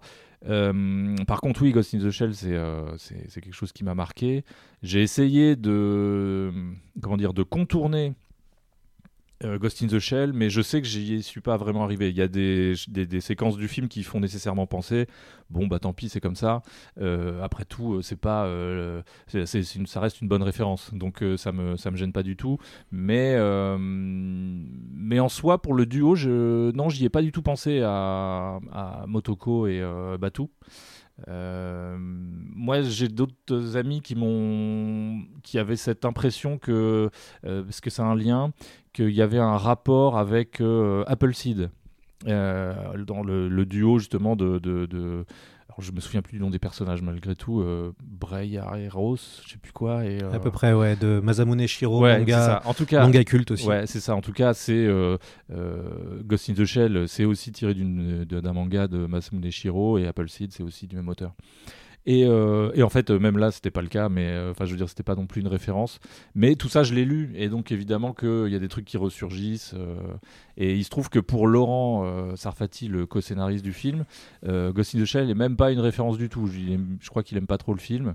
[1.26, 4.44] par contre, oui, Ghost in the Shell, c'est quelque chose qui m'a marqué.
[4.82, 6.52] J'ai essayé de,
[7.00, 8.23] comment dire, de contourner euh,
[9.42, 12.08] Ghost in the Shell, mais je sais que j'y suis pas vraiment arrivé.
[12.08, 15.06] Il y a des, des, séquences du film qui font nécessairement penser,
[15.50, 16.62] bon bah tant pis, c'est comme ça.
[17.00, 18.48] Euh, après tout, euh, c'est pas,
[19.26, 22.58] ça reste une bonne référence, donc ça me ça me gêne pas du tout.
[22.90, 23.36] Mais
[23.78, 28.60] mais en soi, pour le duo, je non, j'y ai pas du tout pensé à,
[28.72, 29.82] à Motoko et
[30.18, 30.44] Batu.
[31.28, 37.10] Euh, moi, j'ai d'autres amis qui m'ont, qui avaient cette impression que,
[37.46, 38.52] euh, parce que c'est un lien,
[38.92, 41.70] qu'il y avait un rapport avec euh, Appleseed.
[42.24, 45.24] dans le, duo justement de,
[45.76, 47.92] alors je me souviens plus du nom des personnages malgré tout, euh,
[48.92, 50.04] Rose, je sais plus quoi.
[50.04, 53.66] Et, À peu près, ouais, de Masamune Shiro, manga, En tout cas, manga culte aussi.
[53.66, 54.14] Ouais, c'est ça.
[54.14, 54.88] En tout cas, c'est
[55.50, 60.62] Ghost in the Shell, c'est aussi tiré d'un manga de Masamune Shiro et Appleseed, c'est
[60.62, 61.34] aussi du même auteur.
[62.08, 64.76] Euh, et, en fait, même là, c'était pas le cas, mais euh, enfin, je veux
[64.76, 66.00] dire, c'était pas non plus une référence.
[66.34, 68.96] Mais tout ça, je l'ai lu, et donc évidemment qu'il y a des trucs qui
[68.96, 69.74] ressurgissent.
[69.74, 69.96] Euh,
[70.56, 74.04] et il se trouve que pour Laurent Sarfati, le co-scénariste du film,
[74.46, 76.46] Ghost in the Shell n'est même pas une référence du tout.
[76.46, 78.14] Je, je crois qu'il aime pas trop le film.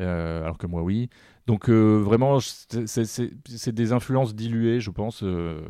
[0.00, 1.10] Euh, alors que moi oui.
[1.48, 5.60] Donc euh, vraiment, c'est des influences diluées, je pense, euh,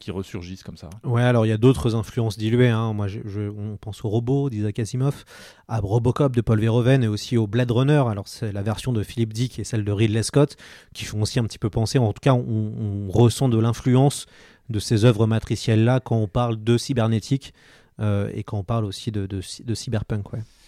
[0.00, 0.90] qui ressurgissent comme ça.
[1.04, 2.68] Ouais, alors il y a d'autres influences diluées.
[2.68, 2.92] Hein.
[2.92, 5.24] Moi, je, on pense au robot d'Isaac Asimov,
[5.68, 8.02] à Robocop de Paul Verhoeven et aussi au Blade Runner.
[8.08, 10.56] Alors c'est la version de Philip Dick et celle de Ridley Scott
[10.94, 11.98] qui font aussi un petit peu penser.
[11.98, 14.26] En tout cas, on, ressent de l'influence
[14.68, 17.54] de ces œuvres matricielles-là quand on parle de cybernétique
[18.00, 19.40] et quand on parle aussi de,
[19.74, 20.24] cyberpunk.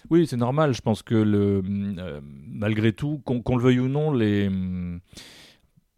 [0.09, 0.73] Oui, c'est normal.
[0.73, 4.49] Je pense que le, euh, malgré tout, qu'on le veuille ou non, les,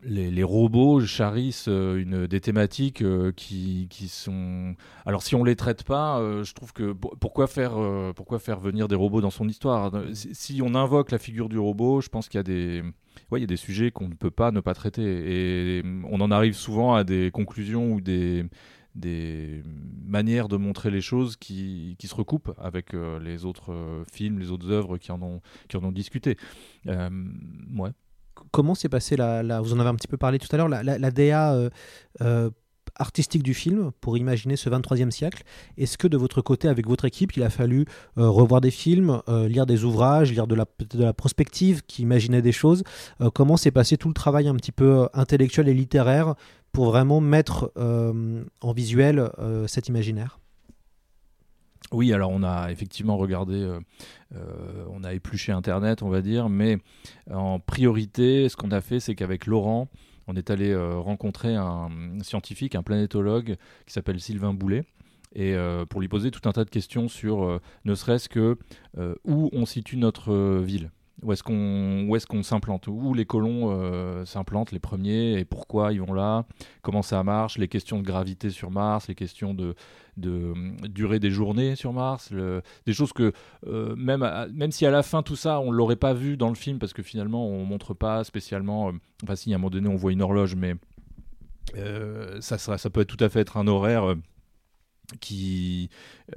[0.01, 4.75] les, robots charrissent euh, des thématiques euh, qui, qui, sont.
[5.05, 7.73] Alors, si on les traite pas, je trouve que pourquoi faire,
[8.15, 9.91] pourquoi faire venir des robots dans son histoire?
[10.13, 12.83] Si, on invoque la figure du robot, je pense qu'il y a des.
[13.31, 15.79] Il y a des sujets qu'on ne peut pas ne pas traiter.
[15.79, 18.45] Et on en arrive souvent à des conclusions ou des,
[18.95, 19.61] des
[20.07, 24.39] manières de montrer les choses qui, qui se recoupent avec euh, les autres euh, films,
[24.39, 26.37] les autres œuvres qui en ont, qui en ont discuté.
[26.87, 27.09] Euh,
[27.77, 27.91] ouais.
[28.51, 30.83] Comment s'est passé la, Vous en avez un petit peu parlé tout à l'heure, la,
[30.83, 31.69] la, DA
[32.97, 35.43] artistique du film pour imaginer ce 23e siècle
[35.77, 37.85] Est-ce que de votre côté, avec votre équipe, il a fallu
[38.17, 42.51] revoir des films, lire des ouvrages, lire de la, de la prospective qui imaginait des
[42.51, 42.83] choses
[43.33, 46.35] Comment s'est passé tout le travail un petit peu intellectuel et littéraire
[46.75, 50.39] pour vraiment mettre euh, en visuel euh, cet imaginaire.
[51.93, 56.79] Oui, alors on a effectivement regardé, euh, on a épluché Internet, on va dire, mais
[57.31, 59.87] en priorité, ce qu'on a fait, c'est qu'avec Laurent,
[60.27, 61.89] on est allé rencontrer un
[62.23, 64.83] scientifique, un planétologue qui s'appelle Sylvain Boulet,
[65.33, 65.55] et
[65.89, 68.57] pour lui poser tout un tas de questions sur ne serait-ce que
[69.23, 70.89] où on situe notre ville
[71.25, 76.01] où est-ce qu'on qu'on s'implante, où les colons euh, s'implantent les premiers et pourquoi ils
[76.01, 76.45] vont là,
[76.81, 79.75] comment ça marche, les questions de gravité sur Mars, les questions de,
[80.17, 80.53] de
[80.87, 83.33] durée des journées sur Mars, des choses que
[83.65, 86.55] euh, même même si à la fin tout ça on l'aurait pas vu dans le
[86.55, 88.91] film parce que finalement on montre pas spécialement,
[89.23, 90.75] enfin si à un moment donné on voit une horloge mais
[92.39, 94.15] ça, sera, ça peut tout à fait être un horaire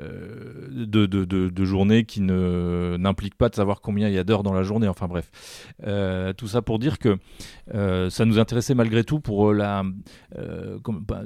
[0.01, 4.25] euh, de, de, de, journée qui ne n'implique pas de savoir combien il y a
[4.25, 4.89] d'heures dans la journée.
[4.89, 5.31] Enfin bref,
[5.85, 7.19] euh, tout ça pour dire que
[7.75, 9.85] euh, ça nous intéressait malgré tout pour la
[10.35, 11.23] bah,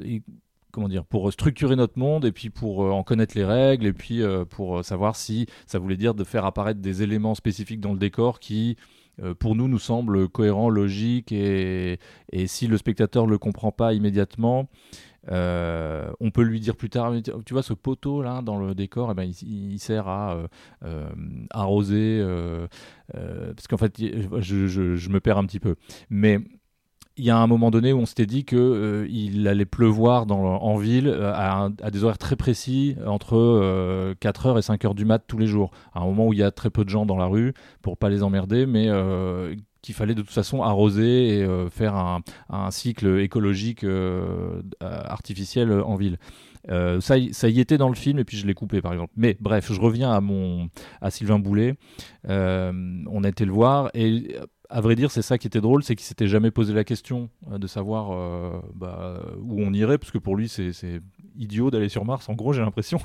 [0.70, 4.22] comment dire pour structurer notre monde et puis pour en connaître les règles et puis
[4.50, 8.40] pour savoir si ça voulait dire de faire apparaître des éléments spécifiques dans le décor
[8.40, 8.76] qui
[9.38, 11.98] pour nous nous semblent cohérents, logiques et,
[12.33, 14.70] et si le spectateur ne le comprend pas immédiatement,
[15.31, 17.13] euh, on peut lui dire plus tard,
[17.47, 20.47] tu vois, ce poteau là dans le décor, eh ben, il, sert à euh,
[20.85, 21.09] euh,
[21.51, 22.25] arroser,
[23.13, 25.77] parce qu'en fait, je, me perds un petit peu.
[26.11, 26.39] Mais
[27.19, 30.77] il y a un moment donné où on s'était dit que il allait pleuvoir en
[30.77, 35.71] ville à, des horaires très précis, entre 4h et 5h du mat tous les jours.
[35.93, 37.99] À un moment où il y a très peu de gens dans la rue pour
[37.99, 38.89] pas les emmerder, mais
[39.83, 45.97] qu'il fallait de toute façon arroser et euh, faire un, cycle écologique euh, artificiel en
[45.97, 46.18] ville.
[46.71, 49.12] Euh, ça, ça y était dans le film et puis je l'ai coupé par exemple.
[49.16, 51.75] Mais bref, je reviens à mon à Sylvain Boulet.
[52.29, 54.37] on a été le voir et
[54.71, 57.29] à vrai dire, c'est ça qui était drôle, c'est qu'il s'était jamais posé la question
[57.47, 60.73] de savoir bah, où on irait, parce que pour lui, c'est
[61.37, 62.99] idiot d'aller sur Mars, en gros, j'ai l'impression.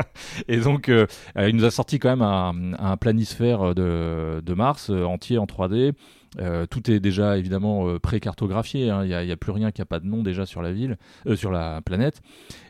[0.48, 5.38] et donc, il nous a sorti quand même un, un planisphère de, de Mars entier
[5.38, 5.94] en 3D.
[6.40, 8.90] Euh, tout est déjà évidemment euh, pré-cartographié.
[8.90, 9.04] Hein.
[9.04, 11.36] Il n'y a, plus rien qui n'a pas de nom déjà sur la ville, euh,
[11.36, 12.20] sur la planète.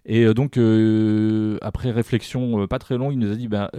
[0.05, 0.59] Et donc
[1.63, 3.71] après réflexion pas très longue, il nous a dit ben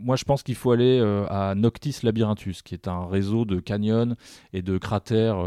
[0.00, 4.14] moi, je pense qu'il faut aller à Noctis Labyrinthus, qui est un réseau de canyons
[4.52, 5.44] et de cratères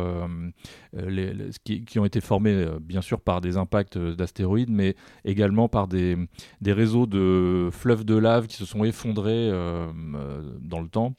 [1.63, 6.17] qui, ont été formés, bien sûr, par des impacts d'astéroïdes, mais également par des,
[6.65, 11.15] réseaux de fleuves de lave qui se sont effondrés dans le temps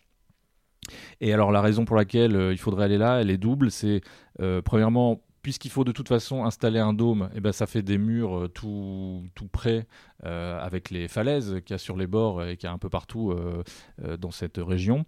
[1.21, 3.71] et alors la raison pour laquelle euh, il faudrait aller là, elle est double.
[3.71, 4.01] C'est
[4.41, 7.99] euh, premièrement puisqu'il faut de toute façon installer un dôme, eh ben ça fait des
[7.99, 9.87] murs euh, tout, tout près
[10.25, 12.89] avec les falaises qu'il y a sur les bords et qu'il y a un peu
[12.89, 13.35] partout
[14.21, 15.05] dans cette région.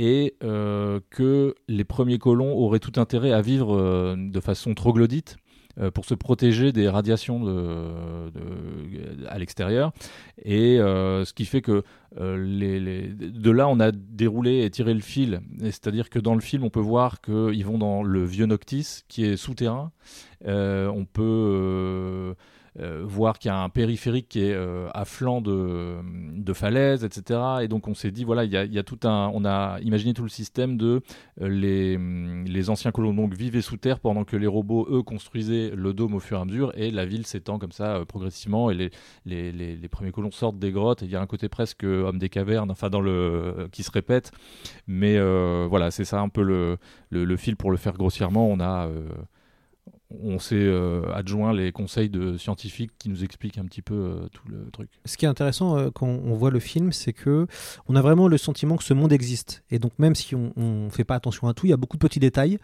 [0.00, 5.36] Et que les premiers colons auraient tout intérêt à vivre de façon troglodyte
[5.78, 7.46] euh, pour se protéger des radiations
[9.28, 9.92] à l'extérieur.
[10.42, 11.82] Et euh, ce qui fait que
[12.18, 15.42] euh, de là, on a déroulé et tiré le fil.
[15.60, 19.24] C'est-à-dire que dans le film, on peut voir qu'ils vont dans le vieux Noctis, qui
[19.24, 19.92] est souterrain.
[20.46, 22.34] on peut
[22.78, 25.96] euh, voir qu'il y a un périphérique qui est euh, à flanc de,
[26.36, 27.40] de falaise, etc.
[27.62, 29.30] Et donc on s'est dit, voilà, il y, a, y a, tout un.
[29.32, 31.00] On a imaginé tout le système de
[31.40, 31.96] euh, les,
[32.44, 36.14] les anciens colons donc vivaient sous terre pendant que les robots, eux, construisaient le dôme
[36.14, 38.90] au fur et à mesure et la ville s'étend comme ça progressivement et les,
[39.24, 42.18] les, les, premiers colons sortent des grottes et il y a un côté presque homme
[42.18, 43.68] des cavernes, enfin dans le.
[43.72, 44.32] qui se répète.
[44.86, 45.18] Mais
[45.66, 46.76] voilà, c'est ça un peu le,
[47.10, 48.46] le, le, fil pour le faire grossièrement.
[48.48, 48.88] On a
[50.10, 54.28] on s'est euh, adjoint les conseils de scientifiques qui nous expliquent un petit peu euh,
[54.32, 54.88] tout le truc.
[55.04, 57.46] Ce qui est intéressant euh, quand on voit le film, c'est que
[57.88, 59.64] on a vraiment le sentiment que ce monde existe.
[59.70, 61.96] Et donc même si on ne fait pas attention à tout, il y a beaucoup
[61.96, 62.58] de petits détails.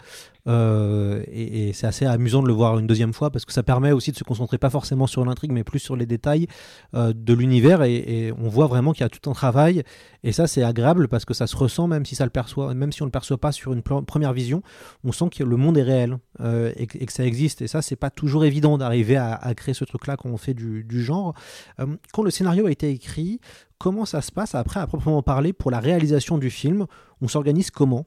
[0.47, 4.13] et, c'est assez amusant de le voir une deuxième fois parce que ça permet aussi
[4.13, 6.47] de se concentrer pas forcément sur l'intrigue, mais plus sur les détails
[6.95, 7.83] de l'univers.
[7.83, 9.83] Et, on voit vraiment qu'il y a tout un travail.
[10.23, 12.93] Et ça, c'est agréable parce que ça se ressent, même si ça le perçoit, même
[12.93, 14.63] si on le perçoit pas sur une première vision,
[15.05, 17.62] on sent que le monde est réel et, et que ça existe existe.
[17.62, 21.03] Et ça, c'est pas toujours évident d'arriver à, créer ce truc-là quand on fait du,
[21.03, 21.35] genre.
[21.81, 23.40] Euh, quand le scénario a été écrit,
[23.79, 26.87] comment ça se passe après, à proprement parler, pour la réalisation du film?
[27.21, 28.07] On s'organise comment?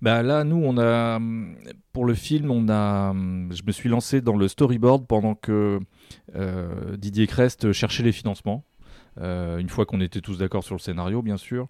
[0.00, 1.20] Bah là, nous, on a
[1.92, 5.78] pour le film, on a, je me suis lancé dans le storyboard pendant que
[6.34, 8.64] euh, Didier Crest cherchait les financements.
[9.20, 11.68] Euh, une fois qu'on était tous d'accord sur le scénario, bien sûr.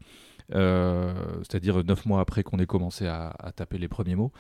[0.50, 4.32] C'est-à-dire neuf mois après qu'on ait commencé à, taper les premiers mots.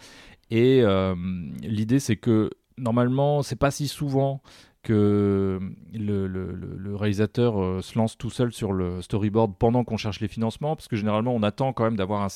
[0.50, 1.14] Et euh,
[1.62, 4.42] l'idée, c'est que normalement, c'est pas si souvent
[4.82, 5.60] que
[5.94, 10.76] le, réalisateur euh, se lance tout seul sur le storyboard pendant qu'on cherche les financements,
[10.76, 12.28] parce que généralement, on attend quand même d'avoir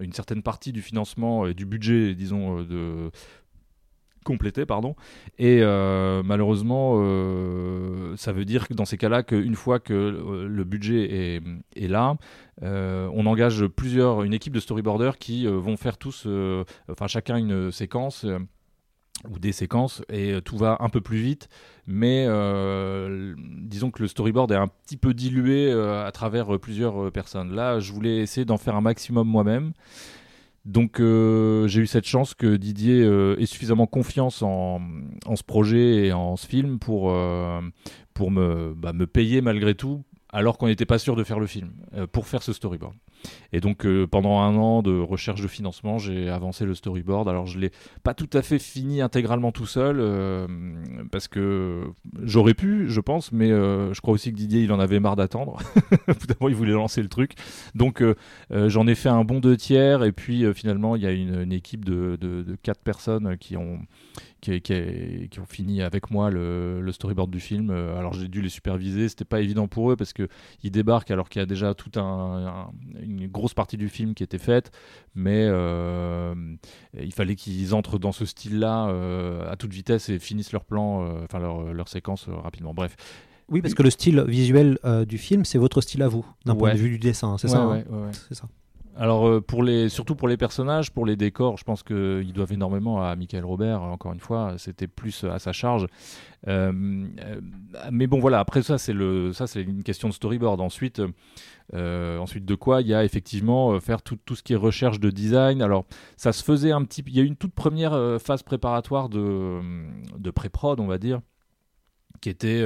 [0.00, 3.10] une certaine partie du financement et du budget, disons, euh, de
[4.26, 4.94] complété, pardon.
[5.38, 5.60] Et
[6.24, 6.96] malheureusement,
[8.16, 9.94] ça veut dire que dans ces cas-là, qu'une fois que
[10.48, 11.40] le budget
[11.74, 12.16] est, là,
[12.62, 17.06] euh, on engage plusieurs, une équipe de storyboarders qui euh, vont faire tous, euh, enfin
[17.06, 18.24] chacun une séquence
[19.28, 21.48] ou des séquences et euh, tout va un peu plus vite.
[21.86, 27.10] Mais euh, disons que le storyboard est un petit peu dilué euh, à travers plusieurs
[27.12, 27.54] personnes.
[27.54, 29.72] Là je voulais essayer d'en faire un maximum moi-même
[30.66, 33.00] donc j'ai eu cette chance que Didier
[33.38, 34.80] ait suffisamment confiance en,
[35.34, 37.16] ce projet et en ce film pour,
[38.14, 41.46] pour me, bah, me payer malgré tout alors qu'on n'était pas sûr de faire le
[41.46, 41.72] film
[42.12, 42.94] pour faire ce storyboard.
[43.52, 47.28] Et donc euh, pendant un an de recherche de financement, j'ai avancé le storyboard.
[47.28, 47.70] Alors je l'ai
[48.02, 50.46] pas tout à fait fini intégralement tout seul euh,
[51.10, 51.84] parce que
[52.22, 55.16] j'aurais pu, je pense, mais euh, je crois aussi que Didier il en avait marre
[55.16, 55.58] d'attendre.
[56.42, 57.32] il voulait lancer le truc.
[57.74, 58.02] Donc
[58.50, 61.84] j'en ai fait un bon deux tiers et puis finalement il y a une, équipe
[61.84, 63.78] de, quatre personnes qui ont
[64.40, 64.60] qui,
[65.40, 67.70] ont fini avec moi le, storyboard du film.
[67.70, 70.28] Alors j'ai dû les superviser, c'était pas évident pour eux parce que
[70.62, 72.70] ils débarquent alors qu'il y a déjà tout un,
[73.24, 74.70] grosse partie du film qui était faite,
[75.14, 76.34] mais euh,
[76.98, 81.02] il fallait qu'ils entrent dans ce style-là euh, à toute vitesse et finissent leur plan,
[81.02, 82.74] euh, enfin leur, leur, séquence rapidement.
[82.74, 82.96] Bref.
[83.48, 86.72] Oui, parce que le style visuel du film, c'est votre style à vous, d'un point
[86.72, 87.84] de vue du dessin, c'est ça, hein
[88.28, 88.48] C'est ça.
[88.98, 93.02] Alors pour les, surtout pour les personnages, pour les décors, je pense qu'ils doivent énormément
[93.02, 93.82] à Michael Robert.
[93.82, 95.86] Encore une fois, c'était plus à sa charge.
[96.46, 98.40] mais bon, voilà.
[98.40, 100.60] Après ça, c'est le, ça c'est une question de storyboard.
[100.60, 101.02] Ensuite,
[101.74, 104.56] euh, ensuite de quoi il y a effectivement euh, faire tout, tout, ce qui est
[104.56, 105.62] recherche de design.
[105.62, 105.84] Alors
[106.16, 107.02] ça se faisait un petit...
[107.06, 109.60] Il y a une toute première euh, phase préparatoire de,
[110.16, 111.20] de pré-prod, on va dire
[112.22, 112.64] qui était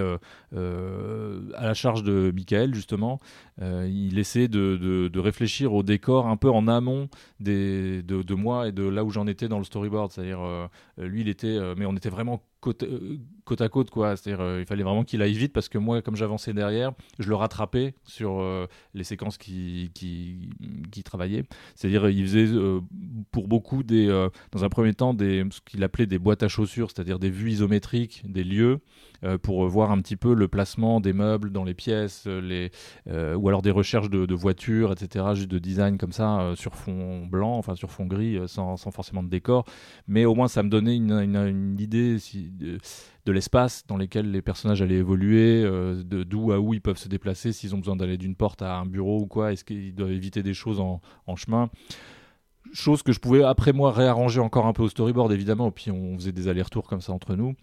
[0.53, 3.19] à la charge de Michael justement.
[3.61, 7.09] il essaie de, de, réfléchir au décor un peu en amont
[7.41, 10.13] des, de, moi et de là où j'en étais dans le storyboard.
[10.13, 10.41] C'est-à-dire,
[10.99, 14.17] lui, il était, mais on était vraiment côte, euh, côte à côte quoi.
[14.17, 17.29] C'est-à-dire euh, il fallait vraiment qu'il aille vite parce que moi comme j'avançais derrière je
[17.29, 20.51] le rattrapais sur euh, les séquences qui, qui,
[20.93, 21.45] qui travaillaient.
[21.75, 22.49] C'est-à-dire il faisait
[23.33, 24.09] pour beaucoup des
[24.53, 27.51] dans un premier temps des ce qu'il appelait des boîtes à chaussures c'est-à-dire des vues
[27.51, 28.81] isométriques des lieux
[29.43, 32.71] pour voir un petit peu le placement des meubles dans les pièces les
[33.07, 37.57] ou alors des recherches de, voitures etc juste de design comme ça sur fond blanc
[37.57, 39.65] enfin sur fond gris sans, sans, forcément de décor.
[40.07, 44.31] Mais au moins ça me donnait une, une, une idée si, de, l'espace dans lequel
[44.31, 47.97] les personnages allaient évoluer, euh, d'où à où ils peuvent se déplacer, s'ils ont besoin
[47.97, 51.01] d'aller d'une porte à un bureau ou quoi, est-ce qu'ils doivent éviter des choses en,
[51.37, 51.71] chemin.
[52.73, 56.17] Chose que je pouvais après moi réarranger encore un peu au storyboard évidemment, puis on
[56.17, 57.55] faisait des allers-retours comme ça entre nous.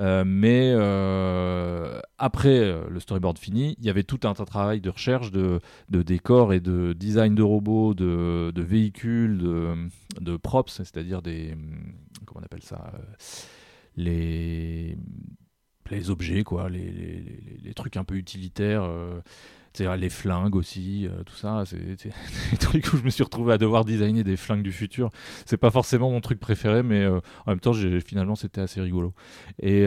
[0.00, 4.90] Euh, mais euh, après le storyboard fini, il y avait tout un de travail de
[4.90, 9.74] recherche de, de décors et de design de robots, de, véhicules, de,
[10.20, 11.56] de props, c'est-à-dire des.
[12.26, 12.92] Comment on appelle ça
[13.96, 14.96] les,
[16.08, 18.84] objets, quoi, les, trucs un peu utilitaires.
[18.84, 19.20] Euh,
[19.96, 23.58] les flingues aussi, euh, tout ça, c'est des trucs où je me suis retrouvé à
[23.58, 25.10] devoir designer des flingues du futur.
[25.46, 27.72] C'est pas forcément mon truc préféré, mais euh, en même temps,
[28.04, 29.12] finalement, c'était assez rigolo.
[29.60, 29.86] Et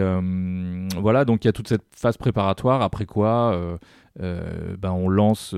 [0.97, 3.77] voilà, donc il y a toute cette phase préparatoire, après quoi,
[4.19, 5.55] ben, on lance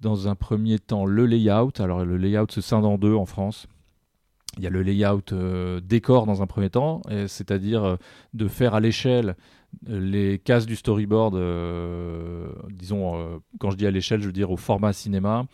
[0.00, 1.72] dans un premier temps le layout.
[1.78, 3.66] Alors, le layout se scinde en deux en France
[4.58, 7.96] il y a le layout euh, décor dans un premier temps, c'est-à-dire euh,
[8.34, 9.36] de faire à l'échelle
[9.88, 11.34] euh, les cases du storyboard,
[12.70, 15.46] disons, quand je dis à l'échelle, je veux dire au format cinéma,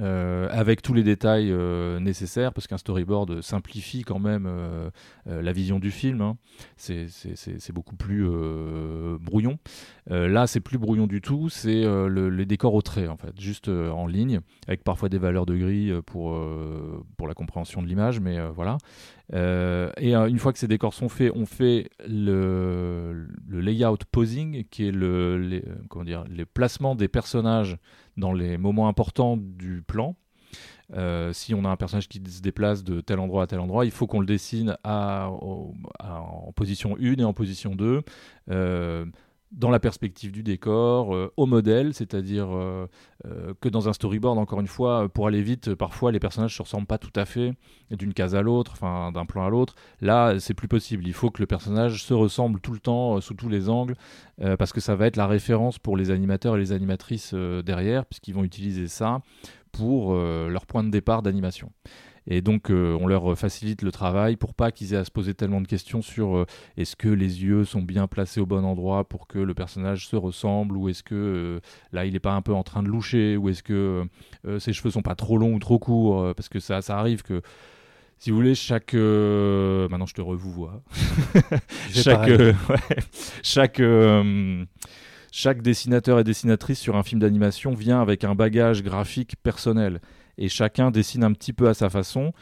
[0.00, 4.90] euh, avec tous les détails euh, nécessaires, parce qu'un storyboard simplifie quand même euh,
[5.26, 6.20] la vision du film.
[6.20, 6.36] Hein.
[6.76, 8.26] C'est beaucoup plus
[9.20, 9.58] brouillon.
[10.08, 13.68] là, c'est plus brouillon du tout, c'est le, les décors au trait, en fait, juste
[13.68, 16.38] en ligne, avec parfois des valeurs de gris pour,
[17.16, 18.78] pour la compréhension de l'image, mais voilà.
[19.32, 24.92] et une fois que ces décors sont faits, on fait le, layout posing, qui est
[24.92, 27.78] le, comment dire, les placements des personnages
[28.16, 30.16] dans les moments importants du plan.
[30.94, 33.84] Euh, si on a un personnage qui se déplace de tel endroit à tel endroit,
[33.84, 38.02] il faut qu'on le dessine à, en position 1 et en position 2
[39.52, 42.86] dans la perspective du décor, euh, au modèle, c'est-à-dire euh,
[43.26, 46.56] euh, que dans un storyboard, encore une fois, pour aller vite, parfois les personnages ne
[46.56, 47.54] se ressemblent pas tout à fait
[47.90, 49.74] d'une case à l'autre, d'un plan à l'autre.
[50.00, 51.06] Là, c'est plus possible.
[51.06, 53.94] Il faut que le personnage se ressemble tout le temps, sous tous les angles,
[54.58, 58.34] parce que ça va être la référence pour les animateurs et les animatrices derrière, puisqu'ils
[58.34, 59.20] vont utiliser ça
[59.72, 61.70] pour leur point de départ d'animation.
[62.28, 65.34] Et donc, euh, on leur facilite le travail pour pas qu'ils aient à se poser
[65.34, 69.04] tellement de questions sur euh, est-ce que les yeux sont bien placés au bon endroit
[69.04, 71.60] pour que le personnage se ressemble, ou est-ce que euh,
[71.92, 74.04] là, il n'est pas un peu en train de loucher, ou est-ce que
[74.58, 77.42] ses cheveux sont pas trop longs ou trop courts, parce que ça, ça arrive que
[78.18, 78.94] si vous voulez, chaque.
[78.94, 80.82] Maintenant, je te revois.
[81.92, 82.30] chaque.
[83.42, 83.82] chaque.
[85.30, 90.00] chaque dessinateur et dessinatrice sur un film d'animation vient avec un bagage graphique personnel
[90.38, 92.32] et chacun dessine un petit peu à sa façon.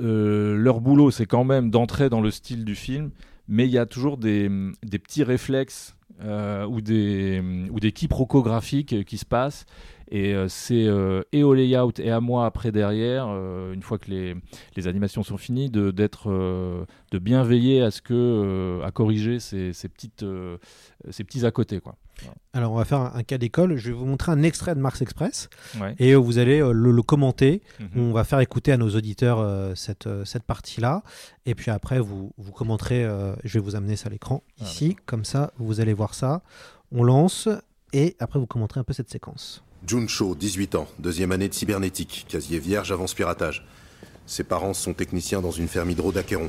[0.00, 3.10] euh, leur boulot, c'est quand même d'entrer dans le style du film,
[3.48, 4.48] mais il y a toujours des,
[4.82, 9.64] petits réflexes euh, ou, des, ou des quiproquos graphiques qui se passent.
[10.08, 13.98] Et euh, c'est euh, et au layout et à moi après derrière, euh, une fois
[13.98, 14.36] que les,
[14.76, 18.92] les animations sont finies, de, d'être, euh, de bien veiller à ce que, euh, à
[18.92, 20.58] corriger ces, ces petites, euh,
[21.10, 21.96] ces petits à côté, quoi.
[22.52, 23.76] Alors, on va faire un, un cas d'école.
[23.76, 25.48] Je vais vous montrer un extrait de Mars Express
[25.80, 25.94] Ouais.
[25.98, 27.62] et euh, vous allez euh, le, le commenter.
[27.80, 27.88] Mhm.
[28.08, 31.02] On va faire écouter à nos auditeurs euh, cette, euh, cette partie-là.
[31.44, 33.04] Et puis après, vous, vous commenterez.
[33.04, 34.96] euh, je vais vous amener ça à l'écran Ah, ici.
[35.06, 36.42] Comme ça, vous allez voir ça.
[36.92, 37.48] On lance
[37.92, 39.62] et après, vous commenterez un peu cette séquence.
[39.86, 43.64] Jun Cho, 18 ans, deuxième année de cybernétique, casier vierge avant piratage.
[44.24, 46.48] Ses parents sont techniciens dans une ferme hydro d'Aquéron.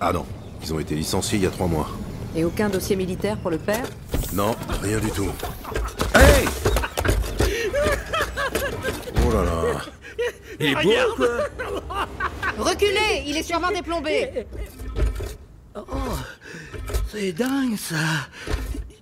[0.00, 0.26] Ah non,
[0.62, 1.88] ils ont été licenciés il y a trois mois.
[2.36, 3.86] Et aucun dossier militaire pour le père
[4.34, 5.30] Non, rien du tout.
[6.14, 6.44] Hey
[9.26, 9.80] Oh là là.
[10.60, 11.28] Il est beau, quoi.
[12.58, 14.44] Reculez Il est sûrement déplombé.
[15.74, 15.82] Oh,
[17.10, 18.28] c'est dingue ça.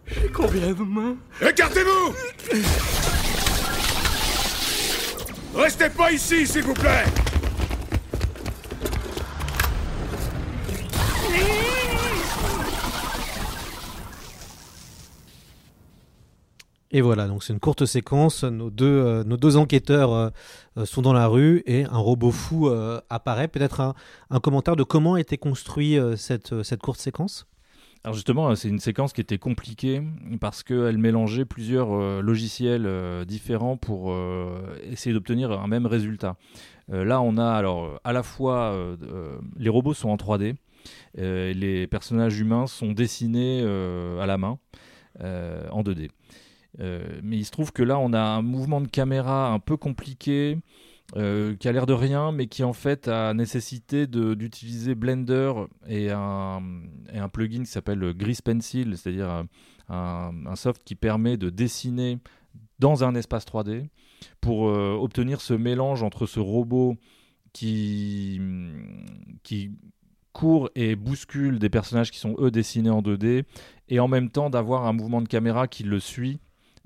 [0.06, 2.14] J'ai combien de mains Écartez-vous.
[5.56, 7.04] Restez pas ici, s'il vous plaît
[16.96, 18.44] Et voilà, donc c'est une courte séquence.
[18.44, 20.30] Nos deux, euh, enquêteurs euh,
[20.78, 22.70] euh, sont dans la rue et un robot fou
[23.10, 23.48] apparaît.
[23.48, 23.94] Peut-être
[24.30, 27.48] un, commentaire de comment a été construit euh, cette, cette courte séquence?
[28.04, 30.02] Alors justement, c'est une séquence qui était compliquée
[30.40, 32.86] parce qu'elle mélangeait plusieurs logiciels
[33.26, 34.14] différents pour
[34.82, 36.36] essayer d'obtenir un même résultat.
[36.88, 38.76] Là, on a alors à la fois
[39.56, 40.56] les robots sont en 3D,
[41.18, 43.62] euh, et les personnages humains sont dessinés
[44.20, 44.58] à la main
[45.22, 46.10] en 2D.
[46.80, 49.76] Euh, mais il se trouve que là, on a un mouvement de caméra un peu
[49.76, 50.58] compliqué.
[51.16, 55.52] euh, qui a l'air de rien, mais qui en fait a nécessité d'utiliser Blender
[55.86, 56.62] et un,
[57.30, 59.44] plugin qui s'appelle Grease Pencil, c'est-à-dire
[59.90, 62.18] un, soft qui permet de dessiner
[62.78, 63.88] dans un espace 3D
[64.40, 66.96] pour euh, obtenir ce mélange entre ce robot
[67.52, 68.40] qui
[70.34, 73.44] court et bouscule des personnages qui sont eux dessinés en 2D
[73.88, 76.40] et en même temps d'avoir un mouvement de caméra qui le suit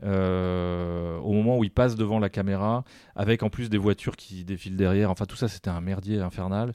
[0.04, 2.84] euh, au moment où il passe devant la caméra,
[3.16, 5.10] avec en plus des voitures qui défilent derrière.
[5.10, 6.72] Enfin, tout ça, c'était un merdier infernal.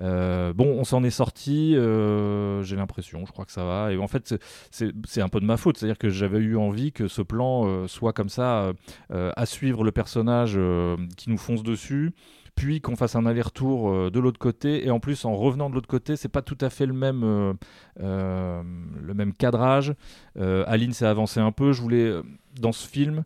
[0.00, 3.92] Euh, bon, on s'en est sorti, euh, j'ai l'impression, je crois que ça va.
[3.92, 4.34] Et en fait,
[4.70, 8.12] c'est- un peu de ma faute, c'est-à-dire que j'avais eu envie que ce plan soit
[8.12, 8.72] comme ça,
[9.10, 10.58] à suivre le personnage
[11.16, 12.12] qui nous fonce dessus
[12.56, 14.84] puis qu'on fasse un aller-retour euh, de l'autre côté.
[14.84, 17.22] Et en plus en revenant de l'autre côté c'est pas tout à fait le même
[17.22, 17.52] euh,
[18.00, 18.62] euh,
[19.00, 19.94] le même cadrage.
[20.36, 21.72] Aline s'est avancée un peu.
[21.72, 22.12] Je voulais
[22.60, 23.22] dans ce film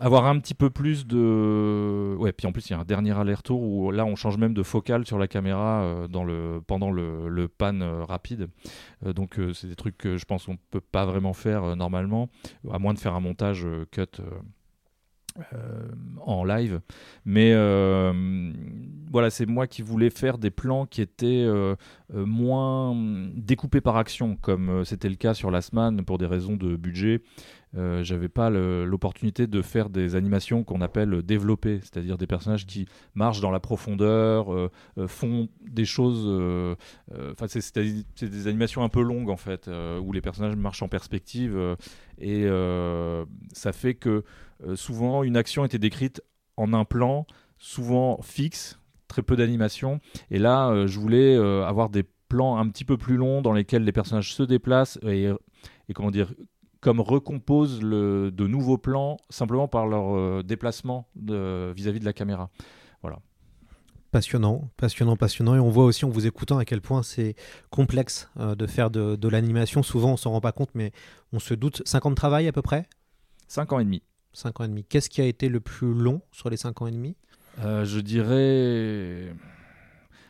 [0.00, 3.18] avoir un petit peu plus de ouais puis en plus il y a un dernier
[3.18, 7.28] aller-retour où là on change même de focale sur la caméra dans le pendant le,
[7.28, 8.48] le pan rapide.
[9.04, 12.28] Donc c'est des trucs que je pense qu'on peut pas vraiment faire normalement
[12.70, 14.20] à moins de faire un montage cut
[15.54, 15.88] euh,
[16.20, 16.80] en live.
[17.24, 18.52] Mais euh,
[19.10, 21.76] voilà, c'est moi qui voulais faire des plans qui étaient euh,
[22.12, 22.94] moins
[23.34, 27.22] découpés par action, comme c'était le cas sur Last Man pour des raisons de budget.
[27.76, 32.86] Euh, J'avais pas l'opportunité de faire des animations qu'on appelle développées, c'est-à-dire des personnages qui
[33.14, 36.26] marchent dans la profondeur, euh, euh, font des choses.
[37.32, 39.70] Enfin, c'est- des animations un peu longues en fait,
[40.02, 41.76] où les personnages marchent en perspective
[42.18, 42.46] et
[43.52, 44.24] ça fait que
[44.74, 46.22] souvent une action était décrite
[46.56, 47.26] en un plan,
[47.58, 50.00] souvent fixe, très peu d'animation.
[50.30, 53.92] Et là, je voulais avoir des plans un petit peu plus longs dans lesquels les
[53.92, 55.30] personnages se déplacent et
[55.94, 56.32] comment dire,
[56.80, 62.12] comme recomposent le, de nouveaux plans simplement par leur euh, déplacement de- vis-à-vis de la
[62.12, 62.50] caméra.
[63.02, 63.18] Voilà.
[64.10, 65.54] Passionnant, passionnant, passionnant.
[65.54, 67.34] Et on voit aussi en vous écoutant à quel point c'est
[67.70, 69.82] complexe euh, de faire de, de l'animation.
[69.82, 70.92] Souvent, on s'en rend pas compte, mais
[71.32, 71.82] on se doute.
[71.84, 72.88] 5 ans de travail à peu près?
[73.48, 74.02] 5 ans et demi.
[74.32, 74.84] 5 ans et demi.
[74.84, 77.16] Qu'est-ce qui a été le plus long sur les 5 ans et demi?
[77.64, 79.34] Euh, je dirais.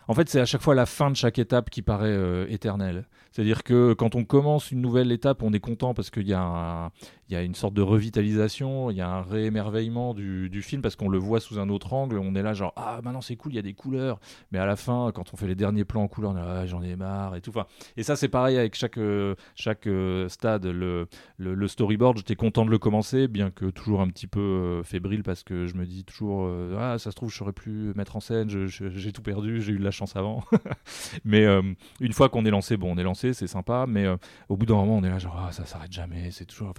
[0.09, 3.07] En fait, c'est à chaque fois la fin de chaque étape qui paraît euh, éternelle.
[3.31, 6.41] C'est-à-dire que quand on commence une nouvelle étape, on est content parce qu'il y, a
[6.41, 6.91] un-
[7.29, 10.81] il y a une sorte de revitalisation, il y a un réémerveillement du, du film
[10.81, 12.18] parce qu'on le voit sous un autre angle.
[12.18, 14.18] On est là, genre, ah, maintenant c'est cool, il y a des couleurs.
[14.51, 16.61] Mais à la fin, quand on fait les derniers plans en couleur, on est là,
[16.61, 17.51] Ah, j'en ai marre et tout.
[17.51, 17.66] Enfin,
[17.97, 20.64] et ça, c'est pareil avec chaque, euh, chaque euh, stade.
[20.66, 21.07] Le,
[21.37, 25.22] le, storyboard, j'étais content de le commencer, bien que toujours un petit peu euh, fébrile
[25.22, 28.20] parce que je me dis toujours, ah, ça se trouve, je saurais plus mettre en
[28.20, 30.45] scène, j'ai tout perdu, j'ai eu de la chance avant.
[31.24, 31.45] mais
[32.01, 34.07] une fois qu'on est lancé, bon, on est lancé, c'est sympa, mais
[34.49, 36.72] au bout d'un moment, on est là, genre, ah, ça s'arrête jamais, c'est toujours.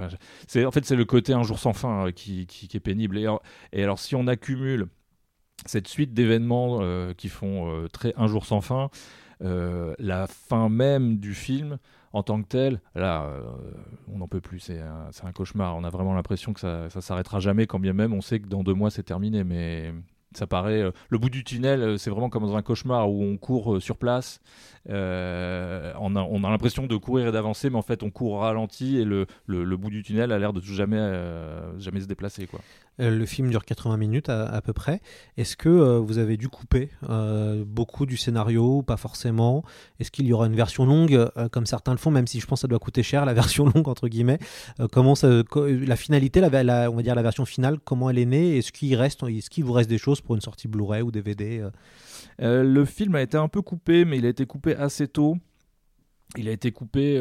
[0.47, 3.17] C'est, en fait, c'est le côté un jour sans fin euh, qui, qui, est pénible.
[3.17, 3.27] Et,
[3.73, 4.87] et alors, si on accumule
[5.65, 6.79] cette suite d'événements
[7.15, 8.89] qui font très un jour sans fin,
[9.41, 11.79] la fin même du film
[12.13, 13.29] en tant que tel, là,
[14.07, 15.75] on n'en peut plus, c'est un, un, cauchemar.
[15.75, 18.47] On a vraiment l'impression que ça, ça s'arrêtera jamais, quand bien même on sait que
[18.47, 19.93] dans deux mois c'est terminé, mais
[20.35, 23.37] ça euh, le bout du tunnel euh, c'est vraiment comme dans un cauchemar où on
[23.37, 24.41] court euh, sur place.
[24.87, 24.91] On
[26.15, 29.05] a, on a l'impression de courir et d'avancer mais en fait on court ralenti et
[29.05, 30.97] le, le, bout du tunnel a l'air de jamais
[31.77, 32.59] jamais se déplacer quoi.
[32.97, 35.01] Le film dure 80 minutes à, peu près.
[35.37, 36.89] Est-ce que vous avez dû couper
[37.65, 39.63] beaucoup du scénario pas forcément?
[39.99, 42.59] Est-ce qu'il y aura une version longue comme certains le font, même si je pense
[42.59, 44.39] que ça doit coûter cher la version longue entre guillemets?
[44.91, 48.57] Comment la finalité, la, on va dire la version finale, comment elle est née?
[48.57, 51.67] Est-ce qu'il reste, est-ce qu'il vous reste des choses pour une sortie Blu-ray ou DVD
[52.39, 55.37] Le film a été un peu coupé, mais il a été coupé assez tôt.
[56.37, 57.19] Il a été coupé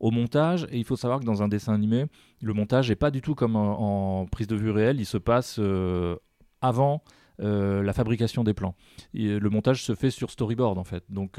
[0.00, 0.66] au montage.
[0.70, 2.06] Et il faut savoir que dans un dessin animé,
[2.40, 5.00] le montage n'est pas du tout comme en, prise de vue réelle.
[5.00, 6.16] Il se passe euh,
[6.60, 7.02] avant.
[7.42, 8.74] Euh, la fabrication des plans.
[9.12, 11.04] le montage se fait sur storyboard en fait.
[11.10, 11.38] Donc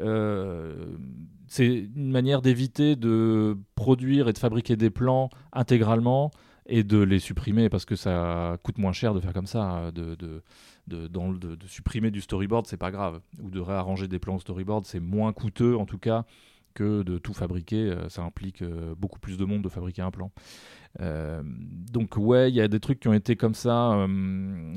[0.00, 0.96] euh,
[1.46, 6.32] c'est une manière d'éviter de produire et de fabriquer des plans intégralement
[6.70, 9.90] et de les supprimer parce que ça coûte moins cher de faire comme ça.
[9.92, 10.42] De, de,
[10.86, 13.20] de, de, de supprimer du storyboard, c'est pas grave.
[13.42, 16.24] Ou de réarranger des plans au storyboard, c'est moins coûteux en tout cas
[16.74, 17.90] que de tout fabriquer.
[17.90, 20.30] Euh, ça implique euh, beaucoup plus de monde de fabriquer un plan.
[21.00, 24.06] Euh, donc ouais, il y a des trucs qui ont été comme ça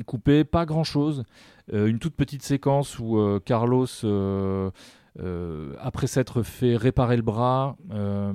[0.05, 1.23] coupés, pas grand chose.
[1.71, 3.87] une toute petite séquence où Carlos
[5.19, 8.33] euh, après s'être fait réparer le bras, euh,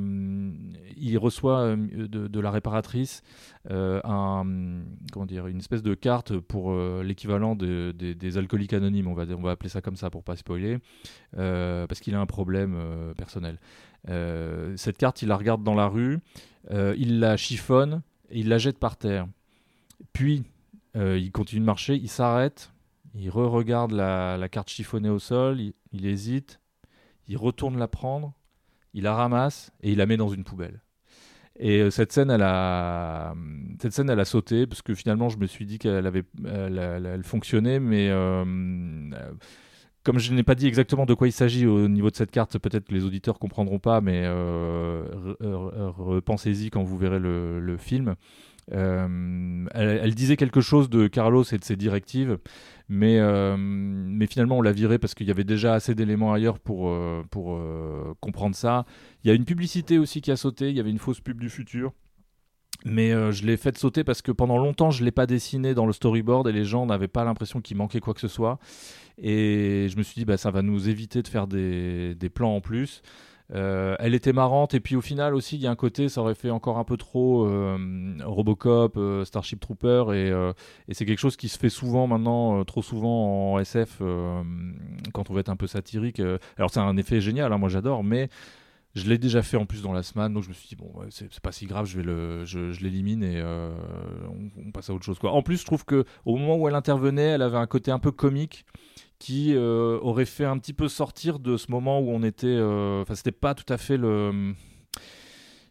[0.96, 3.22] il reçoit euh, de, la réparatrice
[3.68, 9.80] une espèce de carte pour l'équivalent des alcooliques anonymes, on va, on va appeler ça
[9.80, 10.78] comme ça pour pas spoiler,
[11.32, 12.76] parce qu'il a un problème
[13.16, 13.58] personnel.
[14.76, 16.20] cette carte, il la regarde dans la rue,
[16.70, 19.26] il la chiffonne et il la jette par terre.
[20.12, 20.44] Puis,
[20.94, 22.72] il continue de marcher, il s'arrête,
[23.14, 26.60] il re-regarde la, carte chiffonnée au sol, il hésite,
[27.28, 28.34] il retourne la prendre,
[28.94, 30.82] il la ramasse et il la met dans une poubelle.
[31.60, 33.34] Et euh, cette scène, elle a,
[33.80, 37.22] cette scène, elle a sauté parce que finalement, je me suis dit qu'elle avait, elle,
[37.24, 38.44] fonctionnait, mais euh,
[40.04, 42.58] comme je n'ai pas dit exactement de quoi il s'agit au niveau de cette carte,
[42.58, 45.04] peut-être que les auditeurs comprendront pas, mais euh,
[45.40, 48.14] repensez-y quand vous verrez le film.
[48.72, 52.38] Euh, elle, disait quelque chose de Carlos et de ses directives,
[52.88, 56.58] mais, euh, mais finalement on l'a viré parce qu'il y avait déjà assez d'éléments ailleurs
[56.58, 57.22] pour, euh,
[58.20, 58.84] comprendre ça.
[59.24, 61.40] Il y a une publicité aussi qui a sauté, il y avait une fausse pub
[61.40, 61.92] du futur.
[62.84, 65.84] Mais je l'ai fait sauter parce que pendant longtemps je ne l'ai pas dessiné dans
[65.84, 68.60] le storyboard et les gens n'avaient pas l'impression qu'il manquait quoi que ce soit.
[69.20, 72.60] Et je me suis dit, bah, ça va nous éviter de faire des plans en
[72.60, 73.02] plus.
[73.54, 76.20] Euh, elle était marrante et puis au final aussi il y a un côté ça
[76.20, 77.78] aurait fait encore un peu trop euh,
[78.22, 83.54] Robocop, euh, Starship Trooper et, c'est quelque chose qui se fait souvent maintenant, trop souvent
[83.54, 84.02] en SF
[85.14, 86.20] quand on veut être un peu satirique.
[86.58, 88.28] alors c'est un effet génial, hein, moi j'adore, mais
[88.94, 90.92] je l'ai déjà fait en plus dans la semaine, donc je me suis dit bon
[91.08, 95.18] c'est pas si grave, je vais le, je, l'élimine et on, passe à autre chose
[95.18, 95.32] quoi.
[95.32, 97.98] En plus je trouve que au moment où elle intervenait, elle avait un côté un
[97.98, 98.66] peu comique
[99.18, 102.46] qui euh, aurait fait un petit peu sortir de ce moment où on était.
[102.46, 104.54] Euh, enfin, c'était pas tout à fait le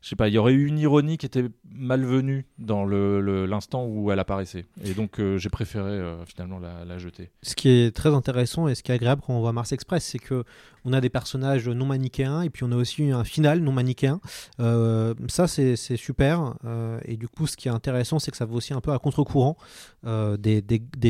[0.02, 3.90] je sais pas, il y aurait eu une ironie qui était malvenue dans l'instant le,
[3.90, 4.66] où elle apparaissait.
[4.84, 7.32] Et donc euh, j'ai préféré euh, finalement la, jeter.
[7.44, 10.04] Ce qui est très intéressant et ce qui est agréable quand on voit Mars Express,
[10.04, 10.44] c'est que
[10.86, 14.22] on a des personnages non manichéens et puis on a aussi un final non manichéen.
[14.60, 16.56] Euh, ça c'est super.
[17.04, 19.00] et du coup, ce qui est intéressant, c'est que ça va aussi un peu à
[19.00, 19.58] contre-courant
[20.06, 20.62] des,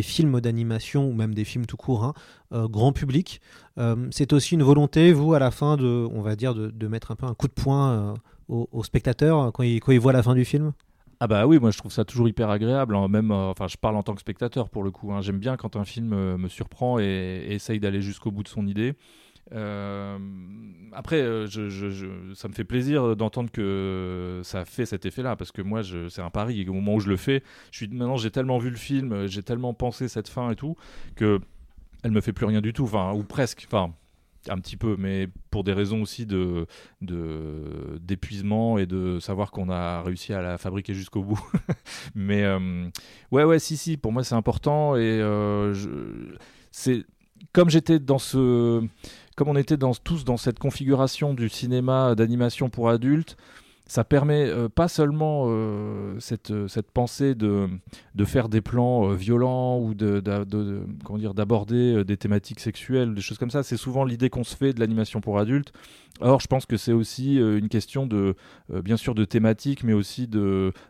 [0.02, 2.14] films d'animation ou même des films tout court, hein,
[2.68, 3.42] grand public.
[4.12, 7.16] c'est aussi une volonté, vous, à la fin, de, on va dire, de mettre un
[7.16, 8.16] peu un coup de poing
[8.48, 10.74] aux, spectateurs quand ils, quand ils voient la fin du film?
[11.20, 12.96] Ah bah oui, moi je trouve ça toujours hyper agréable.
[12.96, 13.08] Hein.
[13.08, 15.12] Même, euh, enfin, je parle en tant que spectateur pour le coup.
[15.12, 15.22] Hein.
[15.22, 18.68] J'aime bien quand un film euh, me surprend et, essaye d'aller jusqu'au bout de son
[18.68, 18.94] idée.
[19.54, 20.18] Euh,
[20.92, 26.22] après, ça me fait plaisir d'entendre que ça fait cet effet-là, parce que moi, c'est
[26.22, 26.62] un pari.
[26.62, 29.26] Et au moment où je le fais, je suis maintenant, j'ai tellement vu le film,
[29.28, 30.76] j'ai tellement pensé cette fin et tout,
[31.16, 31.40] que
[32.04, 33.66] elle me fait plus rien du tout, enfin, ou presque.
[33.68, 33.94] Enfin,
[34.50, 36.28] un petit peu, mais pour des raisons aussi
[37.02, 41.40] d'épuisement et de savoir qu'on a réussi à la fabriquer jusqu'au bout.
[42.16, 42.90] mais euh,
[43.32, 45.74] ouais, ouais, si, si, pour moi c'est important et euh,
[46.72, 47.06] c'est
[47.54, 48.84] comme j'étais dans ce,
[49.36, 53.38] comme on était dans, tous dans cette configuration du cinéma d'animation pour adultes.
[53.88, 55.50] Ça permet pas seulement
[56.20, 57.68] cette, cette pensée de,
[58.16, 60.22] de faire des plans violents ou de,
[61.04, 63.64] comment dire d'aborder des thématiques sexuelles, des choses comme ça.
[63.64, 65.72] C'est souvent l'idée qu'on se fait de l'animation pour adultes.
[66.20, 68.36] Or, je pense que c'est aussi une question de,
[68.84, 70.28] bien sûr, de thématique, mais aussi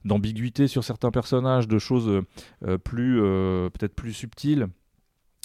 [0.03, 2.23] d'ambiguïté sur certains personnages, de choses
[2.83, 3.19] plus
[3.73, 4.67] peut-être plus subtiles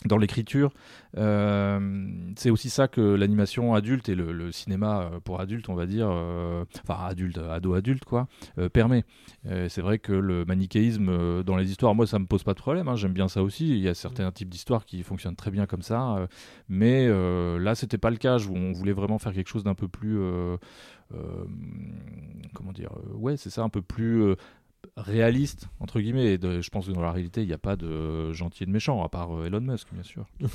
[0.07, 0.73] dans l'écriture.
[1.17, 5.87] Euh, c'est aussi ça que l'animation adulte et le, cinéma euh, pour adultes, on va
[5.87, 8.29] dire, euh, enfin adulte, ado-adulte, quoi,
[8.73, 9.05] permet.
[9.45, 12.89] c'est vrai que le manichéisme dans les histoires, moi, ça me pose pas de problème.
[12.89, 13.69] Hein, j'aime bien ça aussi.
[13.71, 16.27] Il y a certains types d'histoires qui fonctionnent très bien comme ça.
[16.69, 17.09] mais
[17.59, 18.39] là, c'était pas le cas.
[18.51, 20.19] On voulait vraiment faire quelque chose d'un peu plus.
[22.55, 24.35] comment dire Ouais, c'est ça, un peu plus
[24.97, 26.39] réaliste entre guillemets.
[26.41, 29.03] je pense que dans la réalité, il n'y a pas de gentil et de méchant,
[29.03, 30.27] à part euh, Elon Musk, bien sûr.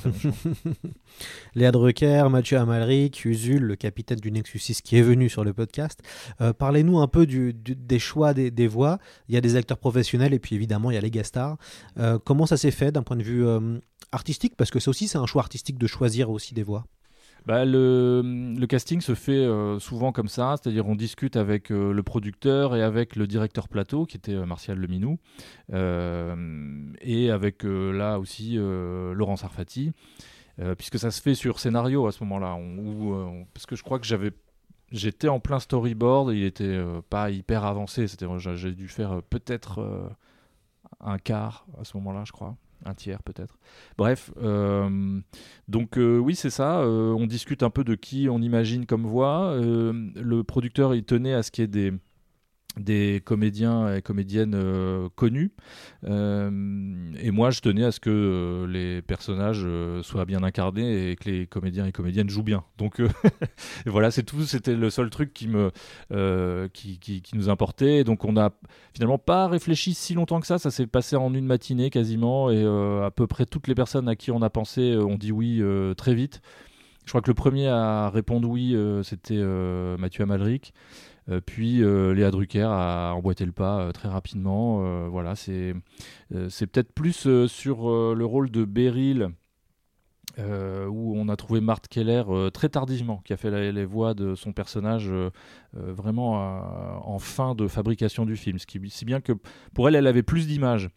[1.54, 5.52] Léa Drucker, Mathieu Amalric, Usul, le capitaine du Nexus 6 qui est venu sur le
[5.52, 6.00] podcast.
[6.40, 8.98] Euh, parlez-nous un peu des choix des, voix.
[9.28, 11.56] Il y a des acteurs professionnels et puis évidemment il y a les guest stars.
[11.98, 13.46] Euh, comment ça s'est fait d'un point de vue
[14.12, 14.54] artistique?
[14.56, 16.84] Parce que ça aussi c'est un choix artistique de choisir aussi des voix.
[17.46, 22.02] Bah, le, casting se fait euh, souvent comme ça, c'est-à-dire on discute avec euh, le
[22.02, 25.18] producteur et avec le directeur plateau, qui était euh, Martial Leminou,
[27.00, 29.92] et avec là aussi Laurent Sarfati,
[30.76, 32.58] puisque ça se fait sur scénario à ce moment-là,
[33.54, 34.32] parce que je crois que j'avais
[34.90, 40.10] j'étais en plein storyboard, il était pas hyper avancé, j'ai dû faire peut-être
[41.00, 43.58] un quart à ce moment-là, je crois un tiers peut-être.
[43.96, 45.20] Bref, euh,
[45.68, 49.06] donc euh, oui c'est ça, euh, on discute un peu de qui on imagine comme
[49.06, 49.56] voix.
[49.58, 51.92] le producteur il tenait à ce qu'il y ait des,
[52.76, 55.52] des comédiens et comédiennes euh, connus.
[56.04, 56.50] Euh,
[57.20, 59.66] et moi, je tenais à ce que euh, les personnages
[60.02, 62.64] soient bien incarnés et que les comédiens et comédiennes jouent bien.
[62.78, 63.02] Donc
[63.86, 64.42] voilà, c'est tout.
[64.42, 65.48] C'était le seul truc qui
[66.72, 68.04] qui, nous importait.
[68.04, 68.50] Donc on n'a
[68.94, 70.58] finalement pas réfléchi si longtemps que ça.
[70.58, 74.16] Ça s'est passé en une matinée quasiment, et à peu près toutes les personnes à
[74.16, 75.62] qui on a pensé ont dit oui
[75.96, 76.40] très vite.
[77.04, 79.42] Je crois que le premier à répondre oui, c'était
[79.98, 80.72] Mathieu Amalric.
[81.30, 85.08] Euh, puis euh, Léa Drucker a emboîté le pas euh, très rapidement.
[85.08, 85.74] voilà, c'est
[86.48, 89.30] c'est peut-être plus sur le rôle de Beryl
[90.38, 94.14] euh, où on a trouvé Marthe Keller euh, très tardivement, qui a fait les voix
[94.14, 95.30] de son personnage euh,
[95.74, 96.34] vraiment
[97.04, 98.58] en fin de fabrication du film.
[98.58, 99.32] Ce qui, si bien que
[99.74, 100.90] pour elle, elle avait plus d'images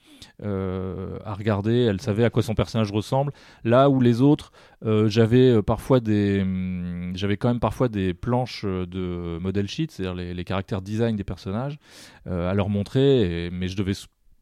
[0.43, 3.31] à regarder, elle savait à quoi son personnage ressemble.
[3.63, 4.51] Là où les autres,
[4.81, 10.43] j'avais parfois des, hum, j'avais quand même parfois des planches de model sheet, c'est-à-dire les,
[10.43, 11.79] caractères design des personnages,
[12.25, 13.93] à leur montrer, mais je devais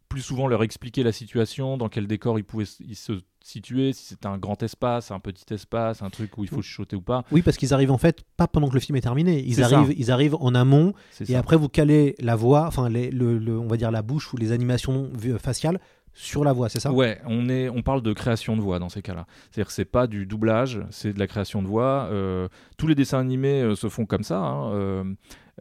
[0.09, 4.25] plus souvent leur expliquer la situation, dans quel décor ils pouvaient se situer, si c'est
[4.25, 7.23] un grand espace, un petit espace, un truc où il faut chuchoter ou pas.
[7.31, 9.43] Oui, parce qu'ils arrivent en fait pas pendant que le film est terminé.
[9.45, 10.93] Ils arrivent, ils arrivent en amont
[11.27, 14.37] et après vous calez la voix, enfin les, le, on va dire la bouche ou
[14.37, 15.79] les animations faciales
[16.13, 16.91] sur la voix, c'est ça?
[16.91, 19.25] Ouais, on, est, on parle de création de voix dans ces cas-là.
[19.51, 22.09] C'est-à-dire que c'est pas du doublage, c'est de la création de voix.
[22.11, 24.39] Euh, tous les dessins animés euh, se font comme ça.
[24.39, 25.03] Hein, euh,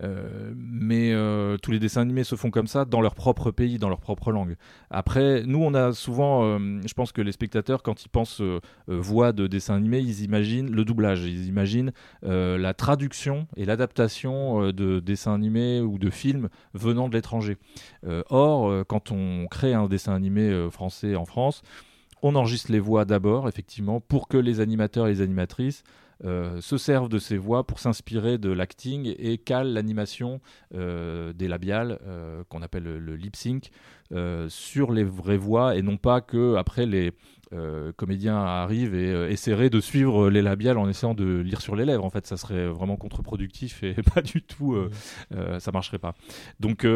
[0.02, 3.78] euh, mais euh, tous les dessins animés se font comme ça dans leur propre pays,
[3.78, 4.56] dans leur propre langue.
[4.90, 8.42] Après, nous, on a souvent, euh, je pense que les spectateurs, quand ils pensent
[8.86, 11.92] voix de dessin animé, ils imaginent le doublage, ils imaginent
[12.22, 17.56] la traduction et l'adaptation de dessins animés ou de films venant de l'étranger.
[18.30, 21.62] or, quand on crée un dessin animé français en France,
[22.22, 25.84] on enregistre les voix d'abord, effectivement, pour que les animateurs et les animatrices
[26.24, 30.40] euh, se servent de ces voix pour s'inspirer de l'acting et calent l'animation
[30.74, 33.70] euh, des labiales, euh, qu'on appelle le, lip sync,
[34.48, 37.12] sur les vraies voix et non pas que après les
[37.96, 42.04] comédiens arrivent et essaieraient de suivre les labiales en essayant de lire sur les lèvres.
[42.04, 44.76] En fait, ça serait vraiment contre-productif et pas du tout,
[45.58, 46.14] ça marcherait pas.
[46.58, 46.86] Donc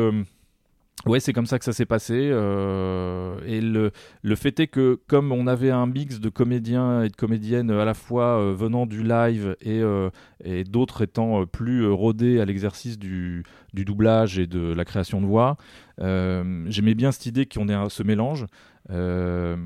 [1.05, 2.30] Ouais, c'est comme ça que ça s'est passé.
[2.30, 3.90] Euh, et le,
[4.22, 7.84] le fait est que, comme on avait un mix de comédiens et de comédiennes à
[7.84, 10.11] la fois euh, venant du live et, euh,
[10.45, 13.43] et d'autres étant plus rodés à l'exercice du,
[13.74, 15.57] du, doublage et de la création de voix,
[15.99, 18.47] j'aimais bien cette idée qu'on ait ce mélange.
[18.91, 19.57] Euh,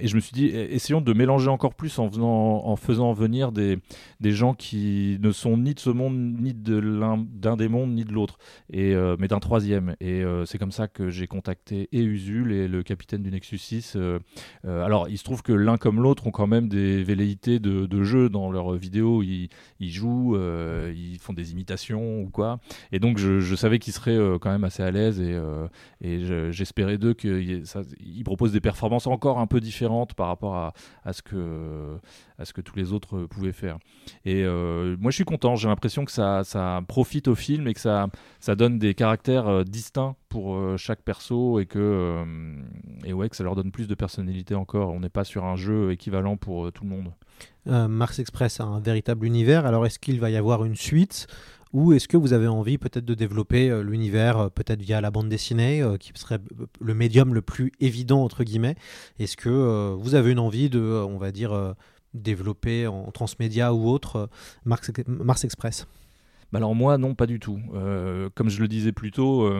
[0.00, 3.78] et je me suis dit, essayons de mélanger encore plus en, en faisant venir des,
[4.20, 6.78] des gens qui ne sont ni de ce monde, ni de
[7.32, 8.38] d'un des mondes, ni de l'autre,
[8.74, 9.94] euh, mais d'un troisième.
[10.00, 13.58] Et euh, c'est comme ça que j'ai contacté et Usul et le capitaine du Nexus
[13.58, 13.96] 6.
[14.64, 18.28] alors, il se trouve que l'un comme l'autre ont quand même des velléités de, jeu
[18.28, 19.22] dans leurs vidéos.
[19.22, 19.48] Ils,
[19.80, 22.60] ils jouent, ils font des imitations ou quoi.
[22.92, 25.38] Et donc, je, je savais qu'ils seraient quand même assez à l'aise et,
[26.00, 27.64] et j'espérais d'eux qu'ils
[28.24, 30.72] proposent des performances encore un peu différentes par rapport à,
[31.04, 31.98] à ce que
[32.38, 33.78] à ce que tous les autres pouvaient faire.
[34.24, 35.56] Et moi, je suis content.
[35.56, 38.06] J'ai l'impression que ça, ça profite au film et que ça,
[38.38, 42.24] ça donne des caractères distincts pour chaque perso et que
[43.04, 44.90] et ouais, que ça leur donne plus de personnalité encore.
[44.90, 47.12] On n'est pas sur un jeu équivalent pour tout le monde.
[47.66, 49.66] Mars Express a un véritable univers.
[49.66, 51.26] Alors, est-ce qu'il va y avoir une suite?
[51.72, 55.10] Ou est-ce que vous avez envie peut-être de développer euh, l'univers euh, peut-être via la
[55.10, 56.38] bande dessinée, euh, qui serait
[56.80, 58.76] le médium le plus évident entre guillemets?
[59.18, 61.74] Est-ce que vous avez une envie de, on va dire,
[62.14, 64.28] développer en transmédia ou autre
[64.64, 65.86] Mars, Express?
[66.50, 67.60] Bah alors moi non pas du tout.
[68.34, 69.50] comme je le disais plus tôt,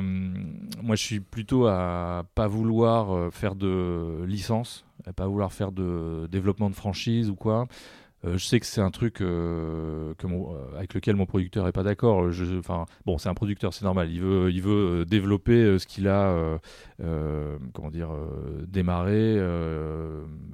[0.82, 6.26] moi je suis plutôt à pas vouloir faire de licence, à pas vouloir faire de
[6.30, 7.66] développement de franchise ou quoi.
[8.24, 11.84] Euh, je sais que c'est un truc euh, euh, avec lequel mon producteur est pas
[11.84, 12.28] d'accord.
[12.58, 14.10] Enfin, bon, c'est un producteur, c'est normal.
[14.10, 16.58] Il veut, il veut développer ce qu'il a,
[17.72, 18.10] comment dire,
[18.66, 19.36] démarré,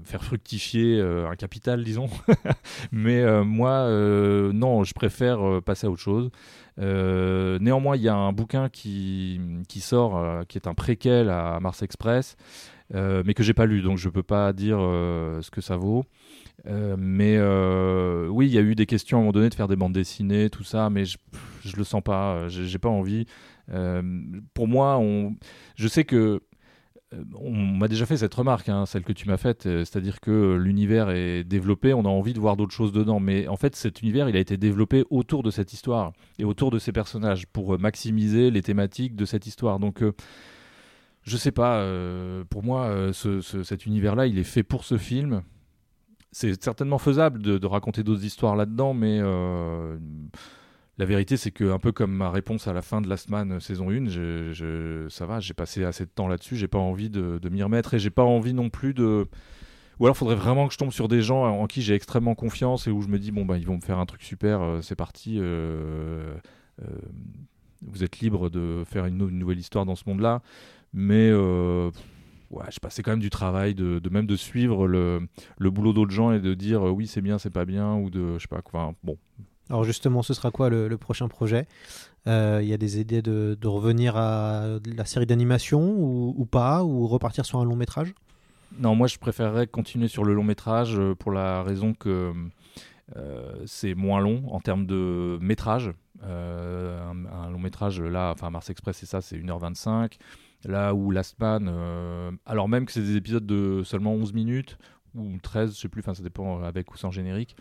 [0.04, 2.08] faire fructifier un capital, disons.
[2.92, 3.88] Mais moi,
[4.52, 6.30] non, je préfère passer à autre chose.
[6.78, 11.82] néanmoins, il y a un bouquin qui, qui sort, qui est un préquel à Mars
[11.82, 12.36] Express,
[12.92, 16.04] mais que j'ai pas lu, donc je peux pas dire ce que ça vaut.
[16.66, 19.54] Euh, mais euh, oui, il y a eu des questions à un moment donné de
[19.54, 21.18] faire des bandes dessinées, tout ça, mais je,
[21.64, 23.26] je le sens pas, j'ai pas envie.
[23.70, 24.02] Euh,
[24.54, 25.36] pour moi, on,
[25.76, 26.40] je sais que
[27.38, 31.10] on m'a déjà fait cette remarque, hein, celle que tu m'as faite, c'est-à-dire que l'univers
[31.10, 34.28] est développé, on a envie de voir d'autres choses dedans, mais en fait cet univers
[34.28, 38.50] il a été développé autour de cette histoire et autour de ces personnages pour maximiser
[38.50, 39.78] les thématiques de cette histoire.
[39.78, 40.02] Donc
[41.22, 41.86] je sais pas,
[42.50, 45.44] pour moi ce, cet univers-là il est fait pour ce film
[46.34, 49.96] c'est certainement faisable de, raconter d'autres histoires là-dedans, mais euh,
[50.98, 53.52] la vérité, c'est que un peu comme ma réponse à la fin de Last Man
[53.52, 57.08] euh, saison 1, je, ça va, j'ai passé assez de temps là-dessus, j'ai pas envie
[57.08, 59.28] de, m'y remettre et j'ai pas envie non plus de.
[60.00, 62.88] Ou alors, faudrait vraiment que je tombe sur des gens en qui j'ai extrêmement confiance
[62.88, 64.80] et où je me dis bon bah ils vont me faire un truc super, euh,
[64.82, 65.38] c'est parti.
[67.80, 70.42] vous êtes libre de faire une, nouvelle histoire dans ce monde-là,
[70.92, 71.30] mais
[72.54, 75.26] ouais, je passais quand même du travail de, même de suivre le,
[75.58, 78.10] le boulot d'autres gens et de dire euh, oui c'est bien, c'est pas bien ou
[78.10, 78.94] de je sais pas quoi.
[79.02, 79.16] bon.
[79.70, 81.66] Alors justement, ce sera quoi le, prochain projet?
[82.26, 86.44] Euh, Il y a des idées de, de, revenir à la série d'animation ou, ou,
[86.44, 88.14] pas ou repartir sur un long métrage?
[88.78, 92.32] Non, moi je préférerais continuer sur le long métrage euh, pour la raison que
[93.66, 95.92] c'est moins long en termes de métrage.
[96.22, 100.18] un, un, long métrage là, enfin Mars Express c'est ça, c'est 1h25.
[100.66, 104.78] Là où Last Man, euh, alors même que c'est des épisodes de seulement 11 minutes,
[105.14, 107.56] ou 13, je sais plus, enfin ça dépend euh, avec ou sans générique.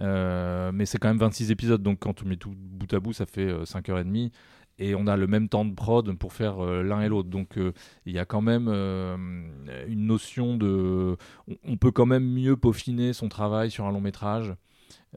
[0.00, 3.12] Euh, mais c'est quand même 26 épisodes, donc quand on met tout bout à bout,
[3.12, 4.30] ça fait 5h30.
[4.78, 7.28] Et on a le même temps de prod pour faire l'un et l'autre.
[7.28, 7.58] Donc
[8.06, 11.18] il y a quand même une notion de.
[11.64, 14.54] On, peut quand même mieux peaufiner son travail sur un long métrage.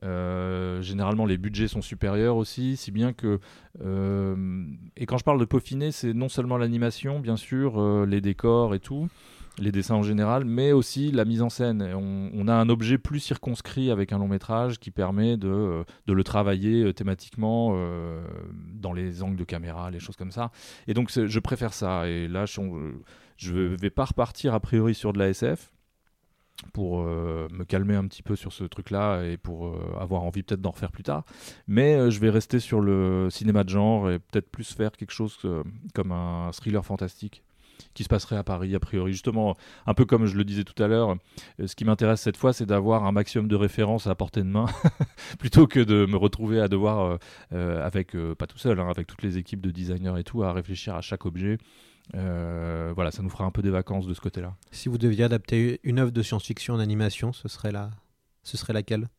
[0.04, 3.40] Euh, généralement, les budgets sont supérieurs aussi, si bien que.
[3.82, 4.66] Euh,
[4.98, 8.76] et quand je parle de peaufiner, c'est non seulement l'animation, bien sûr, euh, les décors
[8.76, 9.08] et tout,
[9.60, 11.84] les dessins en général, mais aussi la mise en scène.
[11.94, 16.24] On, a un objet plus circonscrit avec un long métrage qui permet de, de le
[16.24, 17.78] travailler thématiquement
[18.74, 20.52] dans les angles de caméra, les choses comme ça.
[20.88, 22.08] Et donc, je préfère ça.
[22.08, 22.62] Et là, je,
[23.38, 25.73] je vais pas repartir a priori sur de la SF
[26.72, 30.44] pour euh, me calmer un petit peu sur ce truc-là et pour euh, avoir envie
[30.44, 31.24] peut-être d'en refaire plus tard.
[31.68, 35.12] Mais euh, je vais rester sur le cinéma de genre et peut-être plus faire quelque
[35.12, 35.38] chose
[35.94, 37.44] comme un thriller fantastique
[37.94, 39.12] qui se passerait à Paris a priori.
[39.12, 39.56] Justement,
[39.86, 41.16] un peu comme je le disais tout à l'heure,
[41.64, 44.66] ce qui m'intéresse cette fois, c'est d'avoir un maximum de références à portée de main,
[45.40, 47.18] plutôt que de me retrouver à devoir,
[47.52, 50.96] avec, pas tout seul, hein, avec toutes les équipes de designers et tout, à réfléchir
[50.96, 51.58] à chaque objet
[52.16, 54.56] euh, voilà, ça nous fera un peu des vacances de ce côté-là.
[54.72, 57.92] Si vous deviez adapter une œuvre de science-fiction en animation, ce serait, la...
[58.44, 59.10] ce serait laquelle?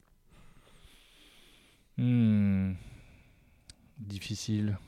[1.96, 2.72] Hmm.
[3.98, 4.78] Difficile.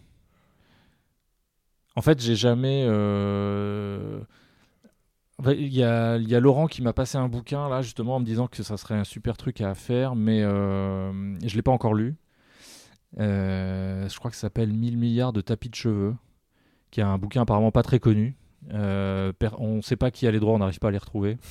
[1.94, 2.84] En fait, j'ai jamais.
[2.86, 4.20] Euh,
[5.46, 8.24] il y, a, y, a, Laurent qui m'a passé un bouquin là justement en me
[8.24, 11.94] disant que ça serait un super truc à faire, mais euh, je l'ai pas encore
[11.94, 12.16] lu.
[13.18, 16.14] Euh, je crois que ça s'appelle 1000 milliards de tapis de cheveux
[16.90, 18.36] qui est un bouquin apparemment pas très connu.
[18.72, 21.38] Euh, on ne sait pas qui a les droits, on n'arrive pas à les retrouver.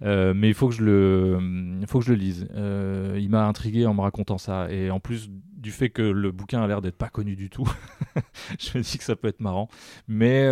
[0.00, 1.38] Euh, mais il faut que je le,
[1.86, 2.48] faut que je le lise.
[2.56, 6.32] Euh, il m'a intrigué en me racontant ça, et en plus du fait que le
[6.32, 7.70] bouquin a l'air d'être pas connu du tout,
[8.58, 9.68] je me dis que ça peut être marrant.
[10.08, 10.50] Mais,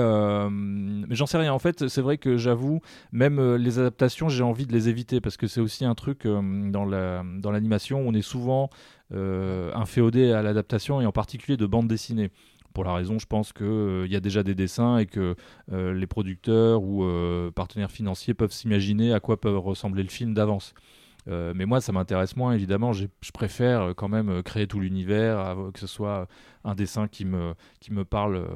[0.50, 1.52] mais j'en sais rien.
[1.52, 5.36] En fait, c'est vrai que j'avoue, même les adaptations, j'ai envie de les éviter parce
[5.36, 8.70] que c'est aussi un truc dans la, dans l'animation, on est souvent
[9.10, 12.30] inféodé à l'adaptation et en particulier de bande dessinée
[12.72, 15.34] pour la raison, je pense qu'il y a déjà des dessins et que
[15.70, 17.04] les producteurs ou
[17.54, 20.74] partenaires financiers peuvent s'imaginer à quoi peut ressembler le film d'avance.
[21.28, 22.92] Euh, mais moi, ça m'intéresse moins, évidemment.
[22.92, 26.28] Je préfère euh, quand même euh, créer tout l'univers, que ce soit
[26.64, 28.46] un dessin qui me, qui me parle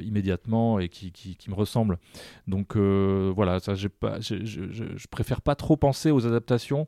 [0.00, 1.98] immédiatement et qui, qui, me ressemble.
[2.46, 3.88] Donc voilà, ça, je,
[4.20, 6.86] je, préfère pas trop penser aux adaptations.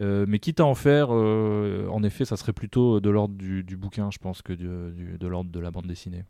[0.00, 4.18] mais quitte à en faire, en effet, ça serait plutôt de l'ordre du, bouquin, je
[4.18, 6.24] pense, que de l'ordre de la bande dessinée.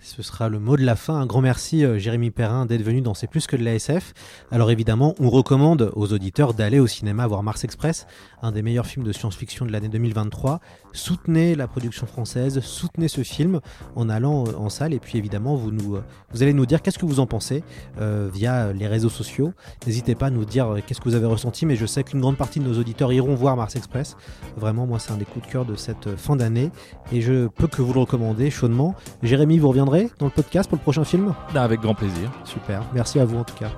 [0.00, 1.16] Ce sera le mot de la fin.
[1.16, 4.12] Un grand merci, euh, Jérémy Perrin, d'être venu dans C'est plus que de la SF.
[4.50, 8.06] Alors évidemment, on recommande aux auditeurs d'aller au cinéma voir Mars Express,
[8.42, 10.60] un des meilleurs films de science-fiction de l'année 2023.
[10.92, 13.60] Soutenez la production française, soutenez ce film
[13.94, 14.94] en allant euh, en salle.
[14.94, 17.62] Et puis évidemment, vous, nous, euh, vous allez nous dire qu'est-ce que vous en pensez
[17.98, 19.52] via les réseaux sociaux.
[19.86, 22.36] N'hésitez pas à nous dire qu'est-ce que vous avez ressenti, mais je sais qu'une grande
[22.36, 24.16] partie de nos auditeurs iront voir Mars Express.
[24.56, 26.70] Vraiment, moi, c'est un des coups de cœur de cette fin d'année.
[27.12, 28.94] Et je peux que vous le recommander chaudement.
[29.22, 31.34] Jérémy, vous reviendrez dans le podcast pour le prochain film?
[31.54, 32.30] Avec grand plaisir.
[32.44, 32.82] Super.
[32.94, 33.70] Merci à vous en tout cas.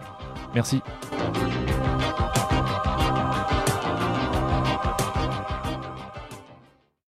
[0.55, 0.81] Merci.